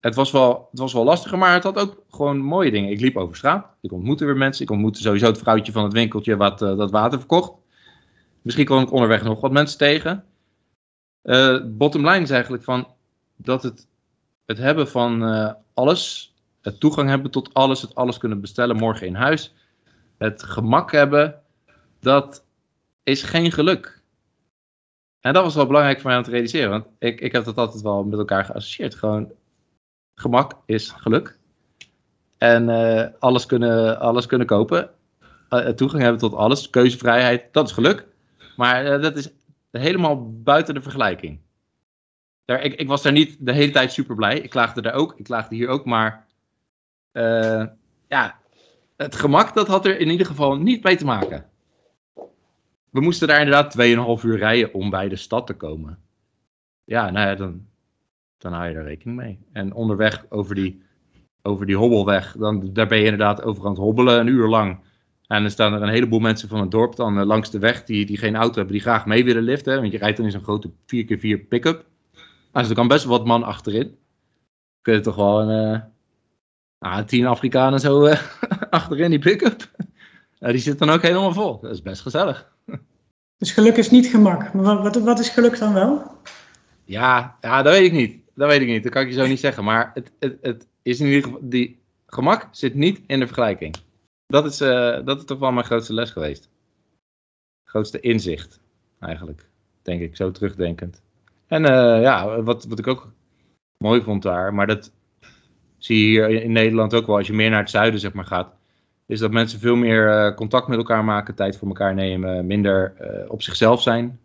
Het 0.00 0.14
was, 0.14 0.30
wel, 0.30 0.68
het 0.70 0.80
was 0.80 0.92
wel 0.92 1.04
lastiger, 1.04 1.38
maar 1.38 1.52
het 1.52 1.62
had 1.62 1.78
ook 1.78 2.02
gewoon 2.10 2.38
mooie 2.38 2.70
dingen. 2.70 2.90
Ik 2.90 3.00
liep 3.00 3.16
over 3.16 3.36
straat, 3.36 3.66
ik 3.80 3.92
ontmoette 3.92 4.24
weer 4.24 4.36
mensen. 4.36 4.64
Ik 4.64 4.70
ontmoette 4.70 5.00
sowieso 5.00 5.26
het 5.26 5.38
vrouwtje 5.38 5.72
van 5.72 5.84
het 5.84 5.92
winkeltje 5.92 6.36
wat 6.36 6.62
uh, 6.62 6.76
dat 6.76 6.90
water 6.90 7.18
verkocht. 7.18 7.52
Misschien 8.42 8.64
kwam 8.64 8.82
ik 8.82 8.92
onderweg 8.92 9.22
nog 9.22 9.40
wat 9.40 9.52
mensen 9.52 9.78
tegen. 9.78 10.24
Uh, 11.22 11.58
bottom 11.64 12.08
line 12.08 12.20
is 12.20 12.30
eigenlijk 12.30 12.62
van 12.62 12.88
dat 13.36 13.62
het, 13.62 13.86
het 14.46 14.58
hebben 14.58 14.88
van 14.88 15.22
uh, 15.22 15.52
alles, 15.74 16.34
het 16.62 16.80
toegang 16.80 17.08
hebben 17.08 17.30
tot 17.30 17.54
alles, 17.54 17.82
het 17.82 17.94
alles 17.94 18.18
kunnen 18.18 18.40
bestellen 18.40 18.76
morgen 18.76 19.06
in 19.06 19.14
huis, 19.14 19.54
het 20.18 20.42
gemak 20.42 20.92
hebben, 20.92 21.40
dat 22.00 22.44
is 23.02 23.22
geen 23.22 23.52
geluk. 23.52 23.99
En 25.20 25.32
dat 25.32 25.42
was 25.44 25.54
wel 25.54 25.66
belangrijk 25.66 26.00
voor 26.00 26.08
mij 26.10 26.18
om 26.18 26.24
te 26.24 26.30
realiseren, 26.30 26.70
want 26.70 26.86
ik, 26.98 27.20
ik 27.20 27.32
heb 27.32 27.44
dat 27.44 27.56
altijd 27.56 27.82
wel 27.82 28.04
met 28.04 28.18
elkaar 28.18 28.44
geassocieerd. 28.44 28.94
Gewoon, 28.94 29.32
gemak 30.14 30.52
is 30.66 30.90
geluk. 30.90 31.38
En 32.38 32.68
uh, 32.68 33.06
alles, 33.18 33.46
kunnen, 33.46 34.00
alles 34.00 34.26
kunnen 34.26 34.46
kopen, 34.46 34.90
uh, 35.50 35.68
toegang 35.68 36.02
hebben 36.02 36.20
tot 36.20 36.34
alles, 36.34 36.70
keuzevrijheid, 36.70 37.52
dat 37.52 37.66
is 37.66 37.72
geluk. 37.72 38.06
Maar 38.56 38.84
uh, 38.84 39.02
dat 39.02 39.16
is 39.16 39.30
helemaal 39.70 40.42
buiten 40.42 40.74
de 40.74 40.82
vergelijking. 40.82 41.40
Daar, 42.44 42.62
ik, 42.62 42.74
ik, 42.74 42.88
was 42.88 43.02
daar 43.02 43.12
niet 43.12 43.36
de 43.40 43.52
hele 43.52 43.72
tijd 43.72 43.92
super 43.92 44.14
blij. 44.14 44.38
Ik 44.38 44.50
klaagde 44.50 44.82
daar 44.82 44.94
ook, 44.94 45.14
ik 45.18 45.24
klaagde 45.24 45.54
hier 45.54 45.68
ook, 45.68 45.84
maar 45.84 46.26
ja, 48.08 48.38
het 48.96 49.14
gemak 49.14 49.54
dat 49.54 49.66
had 49.66 49.86
er 49.86 49.98
in 49.98 50.08
ieder 50.08 50.26
geval 50.26 50.56
niet 50.56 50.82
mee 50.82 50.96
te 50.96 51.04
maken 51.04 51.49
we 52.90 53.00
moesten 53.00 53.28
daar 53.28 53.40
inderdaad 53.40 53.76
2,5 54.20 54.24
uur 54.24 54.38
rijden 54.38 54.74
om 54.74 54.90
bij 54.90 55.08
de 55.08 55.16
stad 55.16 55.46
te 55.46 55.54
komen. 55.54 55.98
Ja, 56.84 57.10
nou 57.10 57.28
ja, 57.28 57.34
dan, 57.34 57.66
dan 58.38 58.52
hou 58.52 58.68
je 58.68 58.74
er 58.74 58.84
rekening 58.84 59.18
mee. 59.18 59.38
En 59.52 59.72
onderweg 59.72 60.26
over 60.28 60.54
die, 60.54 60.82
over 61.42 61.66
die 61.66 61.76
hobbelweg, 61.76 62.36
dan, 62.38 62.72
daar 62.72 62.88
ben 62.88 62.98
je 62.98 63.04
inderdaad 63.04 63.42
over 63.42 63.64
aan 63.64 63.70
het 63.70 63.80
hobbelen, 63.80 64.20
een 64.20 64.26
uur 64.26 64.48
lang. 64.48 64.78
En 65.26 65.42
dan 65.42 65.50
staan 65.50 65.72
er 65.72 65.82
een 65.82 65.88
heleboel 65.88 66.18
mensen 66.18 66.48
van 66.48 66.60
het 66.60 66.70
dorp 66.70 66.96
dan 66.96 67.18
uh, 67.18 67.24
langs 67.24 67.50
de 67.50 67.58
weg 67.58 67.84
die, 67.84 68.06
die 68.06 68.16
geen 68.16 68.36
auto 68.36 68.54
hebben, 68.54 68.72
die 68.72 68.82
graag 68.82 69.06
mee 69.06 69.24
willen 69.24 69.42
liften. 69.42 69.80
Want 69.80 69.92
je 69.92 69.98
rijdt 69.98 70.16
dan 70.16 70.26
in 70.26 70.32
zo'n 70.32 70.42
grote 70.42 70.70
4x4 70.70 71.48
pick-up. 71.48 71.84
Nou, 72.52 72.64
dus 72.64 72.68
er 72.68 72.74
kan 72.74 72.88
best 72.88 73.04
wel 73.04 73.18
wat 73.18 73.26
man 73.26 73.42
achterin. 73.42 73.98
Kun 74.82 74.94
je 74.94 75.00
toch 75.00 75.16
wel 75.16 75.40
een 75.40 75.74
uh, 75.74 75.80
ah, 76.78 77.04
tien 77.06 77.26
Afrikanen 77.26 77.80
zo 77.80 78.06
uh, 78.06 78.20
achterin 78.70 79.10
die 79.10 79.18
pick-up. 79.18 79.70
Die 80.38 80.58
zit 80.58 80.78
dan 80.78 80.90
ook 80.90 81.02
helemaal 81.02 81.32
vol. 81.32 81.60
Dat 81.60 81.70
is 81.70 81.82
best 81.82 82.02
gezellig. 82.02 82.52
Dus 83.40 83.52
geluk 83.52 83.76
is 83.76 83.90
niet 83.90 84.06
gemak. 84.06 84.52
Maar 84.52 84.82
wat, 84.82 84.96
wat 84.96 85.18
is 85.18 85.28
geluk 85.28 85.58
dan 85.58 85.74
wel? 85.74 86.02
Ja, 86.84 87.36
ja, 87.40 87.62
dat 87.62 87.72
weet 87.72 87.84
ik 87.84 87.92
niet. 87.92 88.22
Dat 88.34 88.48
weet 88.48 88.60
ik 88.60 88.66
niet. 88.66 88.82
Dat 88.82 88.92
kan 88.92 89.02
ik 89.02 89.08
je 89.08 89.14
zo 89.14 89.26
niet 89.26 89.40
zeggen. 89.40 89.64
Maar 89.64 89.90
het, 89.94 90.10
het, 90.18 90.38
het 90.40 90.66
is 90.82 91.00
in 91.00 91.06
ieder 91.06 91.22
geval. 91.22 91.40
Die 91.42 91.78
gemak 92.06 92.48
zit 92.50 92.74
niet 92.74 93.00
in 93.06 93.18
de 93.18 93.26
vergelijking. 93.26 93.76
Dat 94.26 94.44
is, 94.44 94.60
uh, 94.60 95.04
dat 95.04 95.18
is 95.18 95.24
toch 95.24 95.38
wel 95.38 95.52
mijn 95.52 95.66
grootste 95.66 95.94
les 95.94 96.10
geweest. 96.10 96.48
Grootste 97.64 98.00
inzicht, 98.00 98.60
eigenlijk. 98.98 99.48
Denk 99.82 100.00
ik, 100.00 100.16
zo 100.16 100.30
terugdenkend. 100.30 101.02
En 101.46 101.62
uh, 101.62 102.02
ja, 102.02 102.42
wat, 102.42 102.64
wat 102.64 102.78
ik 102.78 102.86
ook 102.86 103.12
mooi 103.76 104.02
vond 104.02 104.22
daar, 104.22 104.54
maar 104.54 104.66
dat 104.66 104.90
zie 105.78 105.98
je 105.98 106.26
hier 106.26 106.42
in 106.42 106.52
Nederland 106.52 106.94
ook 106.94 107.06
wel. 107.06 107.16
Als 107.16 107.26
je 107.26 107.32
meer 107.32 107.50
naar 107.50 107.60
het 107.60 107.70
zuiden 107.70 108.00
zeg 108.00 108.12
maar, 108.12 108.24
gaat, 108.24 108.54
is 109.10 109.18
dat 109.18 109.30
mensen 109.30 109.58
veel 109.58 109.76
meer 109.76 110.08
uh, 110.08 110.34
contact 110.34 110.68
met 110.68 110.78
elkaar 110.78 111.04
maken, 111.04 111.34
tijd 111.34 111.56
voor 111.56 111.68
elkaar 111.68 111.94
nemen, 111.94 112.46
minder 112.46 112.94
uh, 113.00 113.30
op 113.30 113.42
zichzelf 113.42 113.82
zijn. 113.82 114.20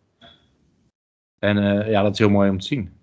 En 1.40 1.58
uh, 1.58 1.90
ja, 1.90 2.02
dat 2.02 2.12
is 2.12 2.20
heel 2.20 2.30
mooi 2.30 2.50
om 2.50 2.60
te 2.60 2.66
zien. 2.66 2.94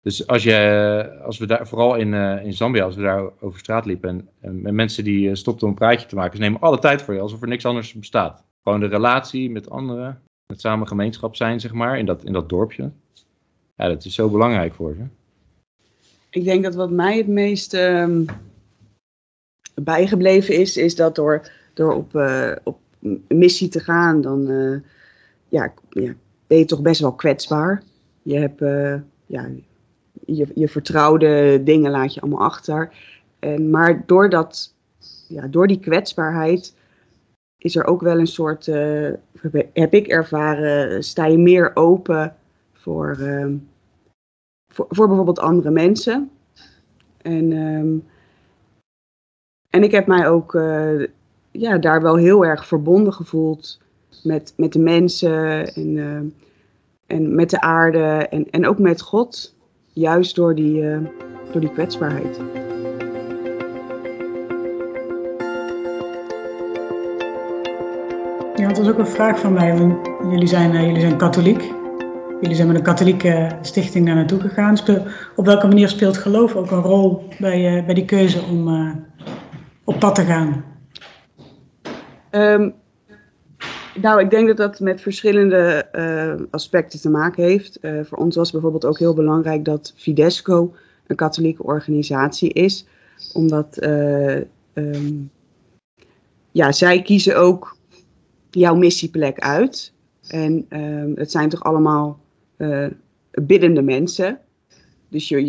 Dus 0.00 0.26
als, 0.26 0.42
je, 0.42 1.20
als 1.24 1.38
we 1.38 1.46
daar, 1.46 1.66
vooral 1.66 1.96
in, 1.96 2.14
in 2.42 2.52
Zambia, 2.52 2.84
als 2.84 2.96
we 2.96 3.02
daar 3.02 3.30
over 3.40 3.58
straat 3.58 3.86
liepen 3.86 4.08
en, 4.08 4.28
en 4.40 4.62
met 4.62 4.72
mensen 4.72 5.04
die 5.04 5.34
stopten 5.36 5.66
om 5.66 5.72
een 5.72 5.78
praatje 5.78 6.06
te 6.06 6.14
maken, 6.14 6.36
ze 6.36 6.42
nemen 6.42 6.60
alle 6.60 6.78
tijd 6.78 7.02
voor 7.02 7.14
je, 7.14 7.20
alsof 7.20 7.42
er 7.42 7.48
niks 7.48 7.66
anders 7.66 7.92
bestaat. 7.92 8.44
Gewoon 8.62 8.80
de 8.80 8.86
relatie 8.86 9.50
met 9.50 9.70
anderen, 9.70 10.22
het 10.46 10.60
samen 10.60 10.88
gemeenschap 10.88 11.36
zijn, 11.36 11.60
zeg 11.60 11.72
maar, 11.72 11.98
in 11.98 12.06
dat, 12.06 12.24
in 12.24 12.32
dat 12.32 12.48
dorpje. 12.48 12.90
Ja, 13.76 13.88
dat 13.88 14.04
is 14.04 14.14
zo 14.14 14.30
belangrijk 14.30 14.74
voor 14.74 14.94
ze. 14.94 15.04
Ik 16.30 16.44
denk 16.44 16.62
dat 16.62 16.74
wat 16.74 16.90
mij 16.90 17.16
het 17.16 17.28
meest 17.28 17.74
um 17.74 18.26
bijgebleven 19.82 20.54
is, 20.54 20.76
is 20.76 20.94
dat 20.94 21.14
door, 21.14 21.50
door 21.74 21.94
op, 21.94 22.14
uh, 22.14 22.52
op 22.62 22.78
missie 23.28 23.68
te 23.68 23.80
gaan, 23.80 24.20
dan 24.20 24.50
uh, 24.50 24.80
ja, 25.48 25.72
ja, 25.90 26.14
ben 26.46 26.58
je 26.58 26.64
toch 26.64 26.82
best 26.82 27.00
wel 27.00 27.12
kwetsbaar. 27.12 27.82
Je 28.22 28.38
hebt 28.38 28.60
uh, 28.60 28.94
ja, 29.26 29.48
je, 30.24 30.46
je 30.54 30.68
vertrouwde 30.68 31.62
dingen 31.62 31.90
laat 31.90 32.14
je 32.14 32.20
allemaal 32.20 32.44
achter. 32.44 32.92
En, 33.38 33.70
maar 33.70 34.02
door, 34.06 34.30
dat, 34.30 34.74
ja, 35.28 35.46
door 35.46 35.66
die 35.66 35.80
kwetsbaarheid 35.80 36.74
is 37.58 37.76
er 37.76 37.86
ook 37.86 38.00
wel 38.00 38.18
een 38.18 38.26
soort, 38.26 38.66
heb 39.72 39.94
ik 39.94 40.06
ervaren, 40.06 41.04
sta 41.04 41.26
je 41.26 41.38
meer 41.38 41.70
open 41.74 42.36
voor, 42.72 43.16
voor, 44.72 44.86
voor 44.88 45.06
bijvoorbeeld 45.06 45.38
andere 45.38 45.70
mensen. 45.70 46.30
En 47.22 47.52
um, 47.52 48.04
en 49.76 49.82
ik 49.82 49.90
heb 49.90 50.06
mij 50.06 50.28
ook 50.28 50.54
uh, 50.54 51.06
ja, 51.50 51.78
daar 51.78 52.02
wel 52.02 52.16
heel 52.16 52.44
erg 52.44 52.66
verbonden 52.66 53.12
gevoeld 53.12 53.78
met, 54.22 54.52
met 54.56 54.72
de 54.72 54.78
mensen 54.78 55.74
en, 55.74 55.96
uh, 55.96 56.18
en 57.06 57.34
met 57.34 57.50
de 57.50 57.60
aarde 57.60 58.26
en, 58.30 58.50
en 58.50 58.66
ook 58.66 58.78
met 58.78 59.00
God. 59.00 59.54
Juist 59.92 60.34
door 60.34 60.54
die, 60.54 60.82
uh, 60.82 60.98
door 61.52 61.60
die 61.60 61.72
kwetsbaarheid. 61.72 62.40
Ja, 68.54 68.68
dat 68.68 68.78
is 68.78 68.88
ook 68.88 68.98
een 68.98 69.06
vraag 69.06 69.38
van 69.38 69.52
mij. 69.52 69.96
Jullie 70.30 70.46
zijn, 70.46 70.86
jullie 70.86 71.00
zijn 71.00 71.16
katholiek. 71.16 71.62
Jullie 72.40 72.56
zijn 72.56 72.68
met 72.68 72.76
een 72.76 72.82
katholieke 72.82 73.48
stichting 73.60 74.06
daar 74.06 74.14
naartoe 74.14 74.40
gegaan. 74.40 74.76
op 75.36 75.46
welke 75.46 75.66
manier 75.66 75.88
speelt 75.88 76.16
geloof 76.16 76.54
ook 76.54 76.70
een 76.70 76.82
rol 76.82 77.28
bij, 77.38 77.82
bij 77.86 77.94
die 77.94 78.04
keuze 78.04 78.42
om 78.50 78.68
op 79.86 79.98
pad 79.98 80.14
te 80.14 80.22
gaan? 80.22 80.64
Um, 82.30 82.74
nou, 84.00 84.20
ik 84.20 84.30
denk 84.30 84.46
dat 84.46 84.56
dat 84.56 84.80
met 84.80 85.00
verschillende 85.00 85.88
uh, 85.92 86.46
aspecten 86.50 87.00
te 87.00 87.10
maken 87.10 87.44
heeft. 87.44 87.78
Uh, 87.80 88.04
voor 88.04 88.18
ons 88.18 88.36
was 88.36 88.50
bijvoorbeeld 88.50 88.84
ook 88.84 88.98
heel 88.98 89.14
belangrijk 89.14 89.64
dat 89.64 89.92
Fidesco 89.96 90.74
een 91.06 91.16
katholieke 91.16 91.62
organisatie 91.62 92.52
is. 92.52 92.86
Omdat 93.32 93.82
uh, 93.82 94.40
um, 94.74 95.30
ja, 96.50 96.72
zij 96.72 97.02
kiezen 97.02 97.36
ook 97.36 97.76
jouw 98.50 98.74
missieplek 98.74 99.38
uit. 99.38 99.92
En 100.28 100.66
um, 100.68 101.12
het 101.16 101.30
zijn 101.30 101.48
toch 101.48 101.64
allemaal 101.64 102.20
biddende 103.30 103.82
mensen. 103.82 104.38
Dus 105.08 105.28
je, 105.28 105.46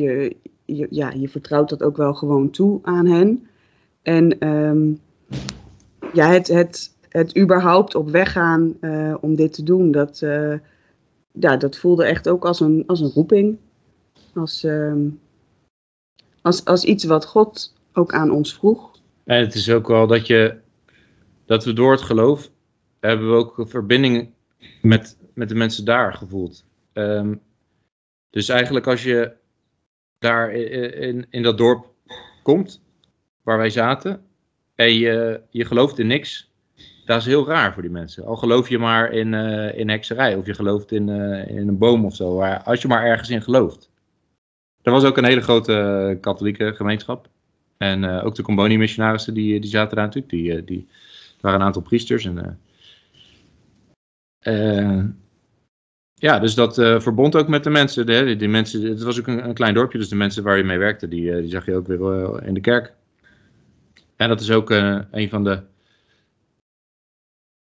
je, 0.66 0.88
ja, 0.90 1.12
je 1.12 1.30
vertrouwt 1.30 1.70
dat 1.70 1.84
ook 1.84 1.98
wel 1.98 2.14
gewoon 2.14 2.50
toe 2.50 2.80
aan 2.84 3.06
hen. 3.06 3.48
En 4.08 4.48
um, 4.48 5.00
ja, 6.14 6.30
het, 6.30 6.48
het, 6.48 6.96
het 7.10 7.38
überhaupt 7.38 7.96
op 7.96 8.10
weg 8.10 8.32
gaan 8.32 8.78
uh, 8.82 9.16
om 9.22 9.36
dit 9.36 9.54
te 9.54 9.64
doen, 9.64 9.92
dat, 9.92 10.22
uh, 10.22 10.58
ja, 11.32 11.58
dat 11.58 11.78
voelde 11.78 12.06
echt 12.06 12.30
ook 12.30 12.46
als 12.46 12.60
een, 12.60 12.84
als 12.86 13.00
een 13.00 13.12
roeping. 13.12 13.58
Als, 14.34 14.64
um, 14.64 15.20
als, 16.42 16.66
als 16.66 16.84
iets 16.84 17.04
wat 17.04 17.26
God 17.26 17.74
ook 17.94 18.14
aan 18.14 18.32
ons 18.32 18.54
vroeg. 18.54 18.92
En 19.24 19.40
het 19.40 19.56
is 19.56 19.70
ook 19.70 19.88
wel 19.88 20.08
dat 20.08 20.28
je, 20.28 20.58
dat 21.46 21.66
we 21.66 21.74
door 21.74 21.92
het 21.92 22.02
geloof, 22.02 22.52
hebben 23.00 23.30
we 23.30 23.36
ook 23.36 23.58
een 23.58 23.68
verbinding 23.68 24.30
met, 24.82 25.18
met 25.34 25.50
de 25.50 25.56
mensen 25.56 25.86
daar 25.86 26.14
gevoeld. 26.14 26.66
Um, 26.94 27.42
dus 28.30 28.50
eigenlijk 28.50 28.88
als 28.88 29.04
je 29.04 29.32
daar 30.20 30.52
in, 30.52 31.26
in 31.30 31.44
dat 31.44 31.58
dorp 31.58 31.94
komt, 32.44 32.86
waar 33.48 33.58
wij 33.58 33.70
zaten 33.70 34.22
en 34.76 34.94
je, 34.94 35.42
je 35.50 35.66
gelooft 35.66 36.00
in 36.00 36.08
niks, 36.08 36.52
dat 37.06 37.20
is 37.20 37.26
heel 37.26 37.48
raar 37.48 37.74
voor 37.74 37.82
die 37.82 37.92
mensen. 37.92 38.26
Al 38.26 38.36
geloof 38.36 38.70
je 38.70 38.78
maar 38.78 39.12
in, 39.12 39.34
uh, 39.34 39.78
in 39.78 39.90
hekserij 39.90 40.36
of 40.36 40.46
je 40.46 40.54
gelooft 40.54 40.92
in, 40.92 41.08
uh, 41.08 41.50
in 41.50 41.68
een 41.68 41.78
boom 41.78 42.06
of 42.06 42.16
zo, 42.16 42.42
als 42.42 42.82
je 42.82 42.88
maar 42.88 43.06
ergens 43.06 43.30
in 43.30 43.42
gelooft. 43.42 43.90
Er 44.82 44.92
was 44.92 45.04
ook 45.04 45.18
een 45.18 45.26
hele 45.26 45.42
grote 45.42 46.18
katholieke 46.22 46.74
gemeenschap. 46.76 47.30
En 47.78 48.06
ook 48.06 48.36
de 48.36 48.42
Comboni-missionarissen 48.42 49.34
die, 49.34 49.60
die 49.60 49.70
zaten 49.70 49.96
daar 49.96 50.06
natuurlijk. 50.06 50.34
Die, 50.34 50.64
die 50.64 50.88
waren 51.42 51.60
een 51.60 51.66
aantal 51.66 51.82
priesters. 51.82 52.26
En, 52.26 52.60
ja, 56.14 56.40
dus 56.40 56.54
dat 56.54 56.76
verbond 56.76 57.36
ook 57.36 57.48
met 57.48 57.64
de 57.64 57.70
mensen. 57.70 58.06
De, 58.06 58.36
die 58.36 58.48
mensen 58.48 58.84
het 58.84 59.04
was 59.04 59.20
ook 59.20 59.28
een, 59.28 59.46
een, 59.48 59.54
klein 59.54 59.74
dorpje, 59.74 59.98
dus 59.98 60.10
de 60.10 60.16
mensen 60.16 60.44
waar 60.44 60.58
je 60.58 60.64
mee 60.64 60.78
werkte, 60.78 61.08
die, 61.08 61.42
die 61.42 61.50
zag 61.50 61.66
je 61.66 61.76
ook 61.76 61.88
weer 61.88 62.44
in 62.44 62.54
de 62.54 62.62
kerk. 62.62 62.96
En 64.18 64.30
dat 64.30 64.42
is 64.42 64.52
ook 64.52 64.70
een 65.12 65.30
van 65.30 65.44
de, 65.44 65.64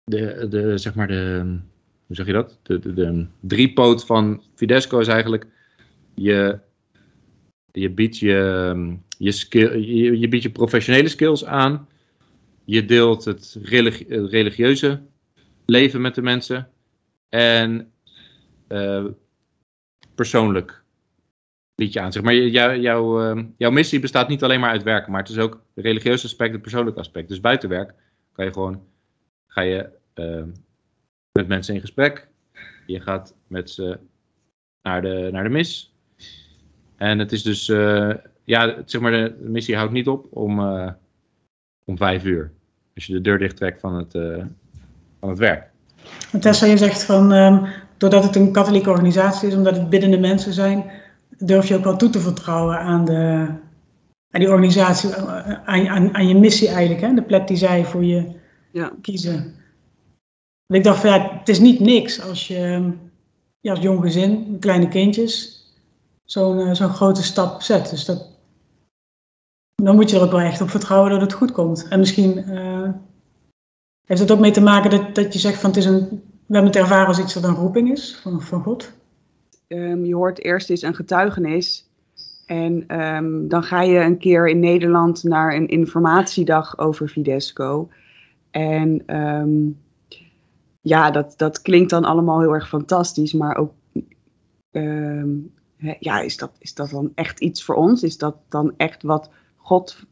de, 0.04 0.46
de, 0.48 0.78
zeg 0.78 0.94
maar 0.94 1.08
de, 1.08 1.42
hoe 2.06 2.16
zeg 2.16 2.26
je 2.26 2.32
dat? 2.32 2.58
De, 2.62 2.78
de, 2.78 2.94
de 2.94 3.26
driepoot 3.40 4.06
van 4.06 4.42
Fidesco 4.54 4.98
is 4.98 5.08
eigenlijk, 5.08 5.46
je, 6.14 6.58
je 7.72 7.90
biedt 7.90 8.18
je, 8.18 8.96
je, 9.18 9.32
skill, 9.32 9.78
je, 9.78 10.18
je 10.18 10.28
biedt 10.28 10.42
je 10.42 10.50
professionele 10.50 11.08
skills 11.08 11.44
aan, 11.44 11.88
je 12.64 12.84
deelt 12.84 13.24
het 13.24 13.58
religieuze 14.10 15.02
leven 15.66 16.00
met 16.00 16.14
de 16.14 16.22
mensen 16.22 16.68
en 17.28 17.92
uh, 18.68 19.04
persoonlijk 20.14 20.82
liedje 21.76 22.00
aan. 22.00 22.12
Zeg 22.12 22.22
maar 22.22 22.34
jou, 22.34 22.76
jou, 22.76 23.36
uh, 23.36 23.44
jouw 23.56 23.70
missie 23.70 24.00
bestaat 24.00 24.28
niet 24.28 24.42
alleen 24.42 24.60
maar 24.60 24.70
uit 24.70 24.82
werken, 24.82 25.12
maar 25.12 25.20
het 25.20 25.30
is 25.30 25.38
ook 25.38 25.60
het 25.74 25.84
religieuze 25.84 26.24
aspect, 26.24 26.52
het 26.52 26.62
persoonlijke 26.62 27.00
aspect. 27.00 27.28
Dus 27.28 27.40
buiten 27.40 27.68
werk 27.68 27.94
kan 28.32 28.44
je 28.44 28.52
gewoon, 28.52 28.82
ga 29.46 29.60
je 29.60 29.88
uh, 30.14 30.42
met 31.32 31.48
mensen 31.48 31.74
in 31.74 31.80
gesprek. 31.80 32.28
Je 32.86 33.00
gaat 33.00 33.34
met 33.46 33.70
ze 33.70 33.98
naar 34.82 35.02
de, 35.02 35.28
naar 35.32 35.42
de 35.42 35.50
mis. 35.50 35.94
En 36.96 37.18
het 37.18 37.32
is 37.32 37.42
dus, 37.42 37.68
uh, 37.68 38.14
ja, 38.44 38.82
zeg 38.84 39.00
maar, 39.00 39.10
de 39.10 39.36
missie 39.40 39.76
houdt 39.76 39.92
niet 39.92 40.08
op 40.08 40.26
om, 40.30 40.60
om 41.84 41.96
vijf 41.96 42.24
uur. 42.24 42.52
Als 42.94 43.06
je 43.06 43.12
de 43.12 43.20
deur 43.20 43.38
dicht 43.38 43.56
trekt 43.56 43.80
van 43.80 43.94
het, 43.94 44.12
van 45.20 45.28
het 45.28 45.38
werk. 45.38 45.70
Tessa, 46.40 46.66
je 46.66 46.76
zegt 46.76 47.04
van 47.04 47.32
um, 47.32 47.66
doordat 47.96 48.24
het 48.24 48.36
een 48.36 48.52
katholieke 48.52 48.90
organisatie 48.90 49.48
is, 49.48 49.54
omdat 49.54 49.76
het 49.76 49.90
biddende 49.90 50.18
mensen 50.18 50.52
zijn, 50.52 50.90
durf 51.38 51.68
je 51.68 51.76
ook 51.76 51.84
wel 51.84 51.96
toe 51.96 52.10
te 52.10 52.20
vertrouwen 52.20 52.78
aan, 52.78 53.04
de, 53.04 53.46
aan 54.30 54.40
die 54.40 54.48
organisatie, 54.48 55.14
aan, 55.14 55.88
aan, 55.88 56.14
aan 56.14 56.28
je 56.28 56.38
missie 56.38 56.68
eigenlijk, 56.68 57.00
hè? 57.00 57.14
de 57.14 57.22
plek 57.22 57.48
die 57.48 57.56
zij 57.56 57.84
voor 57.84 58.04
je 58.04 58.32
ja. 58.72 58.92
kiezen. 59.02 59.54
ik 60.66 60.84
dacht 60.84 61.00
van 61.00 61.10
ja, 61.10 61.38
het 61.38 61.48
is 61.48 61.58
niet 61.58 61.80
niks 61.80 62.22
als 62.22 62.46
je 62.46 62.92
ja, 63.60 63.70
als 63.70 63.80
jong 63.80 64.00
gezin, 64.00 64.56
kleine 64.60 64.88
kindjes, 64.88 65.64
zo'n 66.24 66.58
uh, 66.58 66.74
zo'n 66.74 66.94
grote 66.94 67.22
stap 67.22 67.62
zet. 67.62 67.90
Dus 67.90 68.04
dat, 68.04 68.28
dan 69.74 69.94
moet 69.94 70.10
je 70.10 70.16
er 70.16 70.22
ook 70.22 70.30
wel 70.30 70.40
echt 70.40 70.60
op 70.60 70.70
vertrouwen 70.70 71.10
dat 71.10 71.20
het 71.20 71.32
goed 71.32 71.52
komt. 71.52 71.88
En 71.88 71.98
misschien 71.98 72.38
uh, 72.38 72.90
heeft 74.04 74.20
het 74.20 74.30
ook 74.30 74.38
mee 74.38 74.50
te 74.50 74.60
maken 74.60 74.90
dat, 74.90 75.14
dat 75.14 75.32
je 75.32 75.38
zegt 75.38 75.60
van 75.60 75.70
het 75.70 75.78
is 75.78 75.84
een 75.84 76.22
we 76.46 76.54
hebben 76.54 76.72
het 76.72 76.80
ervaren 76.80 77.06
als 77.06 77.18
iets 77.18 77.34
dat 77.34 77.44
een 77.44 77.54
roeping 77.54 77.92
is 77.92 78.16
van, 78.22 78.42
van 78.42 78.62
God. 78.62 78.92
Um, 79.68 80.04
je 80.04 80.14
hoort 80.14 80.44
eerst 80.44 80.70
eens 80.70 80.82
een 80.82 80.94
getuigenis. 80.94 81.90
En 82.46 83.00
um, 83.00 83.48
dan 83.48 83.62
ga 83.62 83.82
je 83.82 83.98
een 83.98 84.18
keer 84.18 84.48
in 84.48 84.58
Nederland 84.58 85.22
naar 85.22 85.54
een 85.54 85.68
informatiedag 85.68 86.78
over 86.78 87.08
Fidesco. 87.08 87.88
En 88.50 89.16
um, 89.16 89.80
ja, 90.80 91.10
dat, 91.10 91.34
dat 91.36 91.62
klinkt 91.62 91.90
dan 91.90 92.04
allemaal 92.04 92.40
heel 92.40 92.54
erg 92.54 92.68
fantastisch. 92.68 93.32
Maar 93.32 93.56
ook, 93.56 93.72
ja, 95.98 96.20
is 96.20 96.36
dat, 96.36 96.52
is 96.58 96.74
dat 96.74 96.90
dan 96.90 97.12
echt 97.14 97.40
iets 97.40 97.64
voor 97.64 97.74
ons? 97.74 98.02
Is 98.02 98.18
dat 98.18 98.36
dan 98.48 98.74
echt 98.76 99.02
wat 99.02 99.30
God 99.56 100.06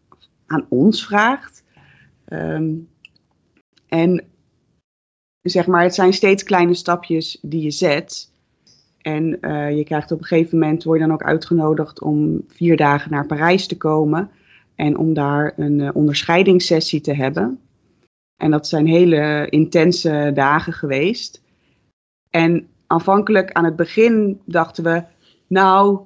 aan 0.46 0.66
ons 0.68 1.06
vraagt? 1.06 1.62
en 3.88 4.24
zeg 5.40 5.66
maar, 5.66 5.82
het 5.82 5.94
zijn 5.94 6.12
steeds 6.12 6.42
kleine 6.42 6.74
stapjes 6.74 7.38
die 7.42 7.62
je 7.62 7.70
zet. 7.70 8.32
En 9.04 9.38
uh, 9.40 9.76
je 9.76 9.84
krijgt 9.84 10.12
op 10.12 10.18
een 10.18 10.24
gegeven 10.24 10.58
moment, 10.58 10.84
word 10.84 10.98
je 11.00 11.06
dan 11.06 11.14
ook 11.14 11.22
uitgenodigd 11.22 12.00
om 12.00 12.44
vier 12.48 12.76
dagen 12.76 13.10
naar 13.10 13.26
Parijs 13.26 13.66
te 13.66 13.76
komen. 13.76 14.30
En 14.74 14.98
om 14.98 15.14
daar 15.14 15.52
een 15.56 15.78
uh, 15.78 15.90
onderscheidingssessie 15.92 17.00
te 17.00 17.14
hebben. 17.14 17.58
En 18.36 18.50
dat 18.50 18.68
zijn 18.68 18.86
hele 18.86 19.46
intense 19.50 20.30
dagen 20.34 20.72
geweest. 20.72 21.42
En 22.30 22.66
aanvankelijk 22.86 23.52
aan 23.52 23.64
het 23.64 23.76
begin 23.76 24.40
dachten 24.44 24.84
we, 24.84 25.02
nou, 25.46 25.98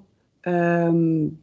um, 0.42 1.40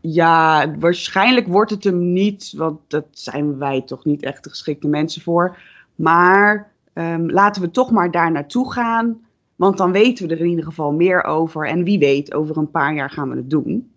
ja, 0.00 0.74
waarschijnlijk 0.78 1.46
wordt 1.46 1.70
het 1.70 1.84
hem 1.84 2.12
niet, 2.12 2.52
want 2.56 2.80
dat 2.88 3.06
zijn 3.10 3.58
wij 3.58 3.82
toch 3.82 4.04
niet 4.04 4.22
echt 4.22 4.44
de 4.44 4.50
geschikte 4.50 4.88
mensen 4.88 5.22
voor. 5.22 5.58
Maar 5.94 6.72
um, 6.94 7.30
laten 7.30 7.62
we 7.62 7.70
toch 7.70 7.90
maar 7.90 8.10
daar 8.10 8.32
naartoe 8.32 8.72
gaan. 8.72 9.26
Want 9.58 9.76
dan 9.78 9.92
weten 9.92 10.28
we 10.28 10.34
er 10.34 10.40
in 10.40 10.48
ieder 10.48 10.64
geval 10.64 10.92
meer 10.92 11.24
over. 11.24 11.66
En 11.66 11.84
wie 11.84 11.98
weet, 11.98 12.34
over 12.34 12.56
een 12.56 12.70
paar 12.70 12.94
jaar 12.94 13.10
gaan 13.10 13.30
we 13.30 13.36
het 13.36 13.50
doen. 13.50 13.90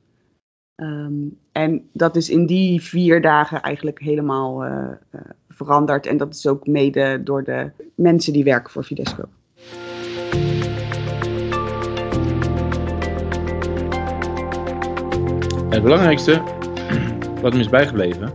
Um, 0.76 1.38
en 1.52 1.90
dat 1.94 2.16
is 2.16 2.30
in 2.30 2.46
die 2.46 2.82
vier 2.82 3.22
dagen 3.22 3.62
eigenlijk 3.62 4.00
helemaal 4.00 4.66
uh, 4.66 4.72
uh, 5.12 5.22
veranderd. 5.50 6.06
En 6.06 6.18
dat 6.18 6.34
is 6.34 6.48
ook 6.48 6.68
mede 6.68 7.22
door 7.24 7.44
de 7.44 7.72
mensen 7.96 8.34
die 8.34 8.44
werken 8.44 8.72
voor 8.72 8.84
Fidesco. 8.84 9.24
Het 15.70 15.84
belangrijkste 15.84 16.42
wat 17.42 17.54
me 17.54 17.60
is 17.60 17.70
bijgebleven 17.70 18.34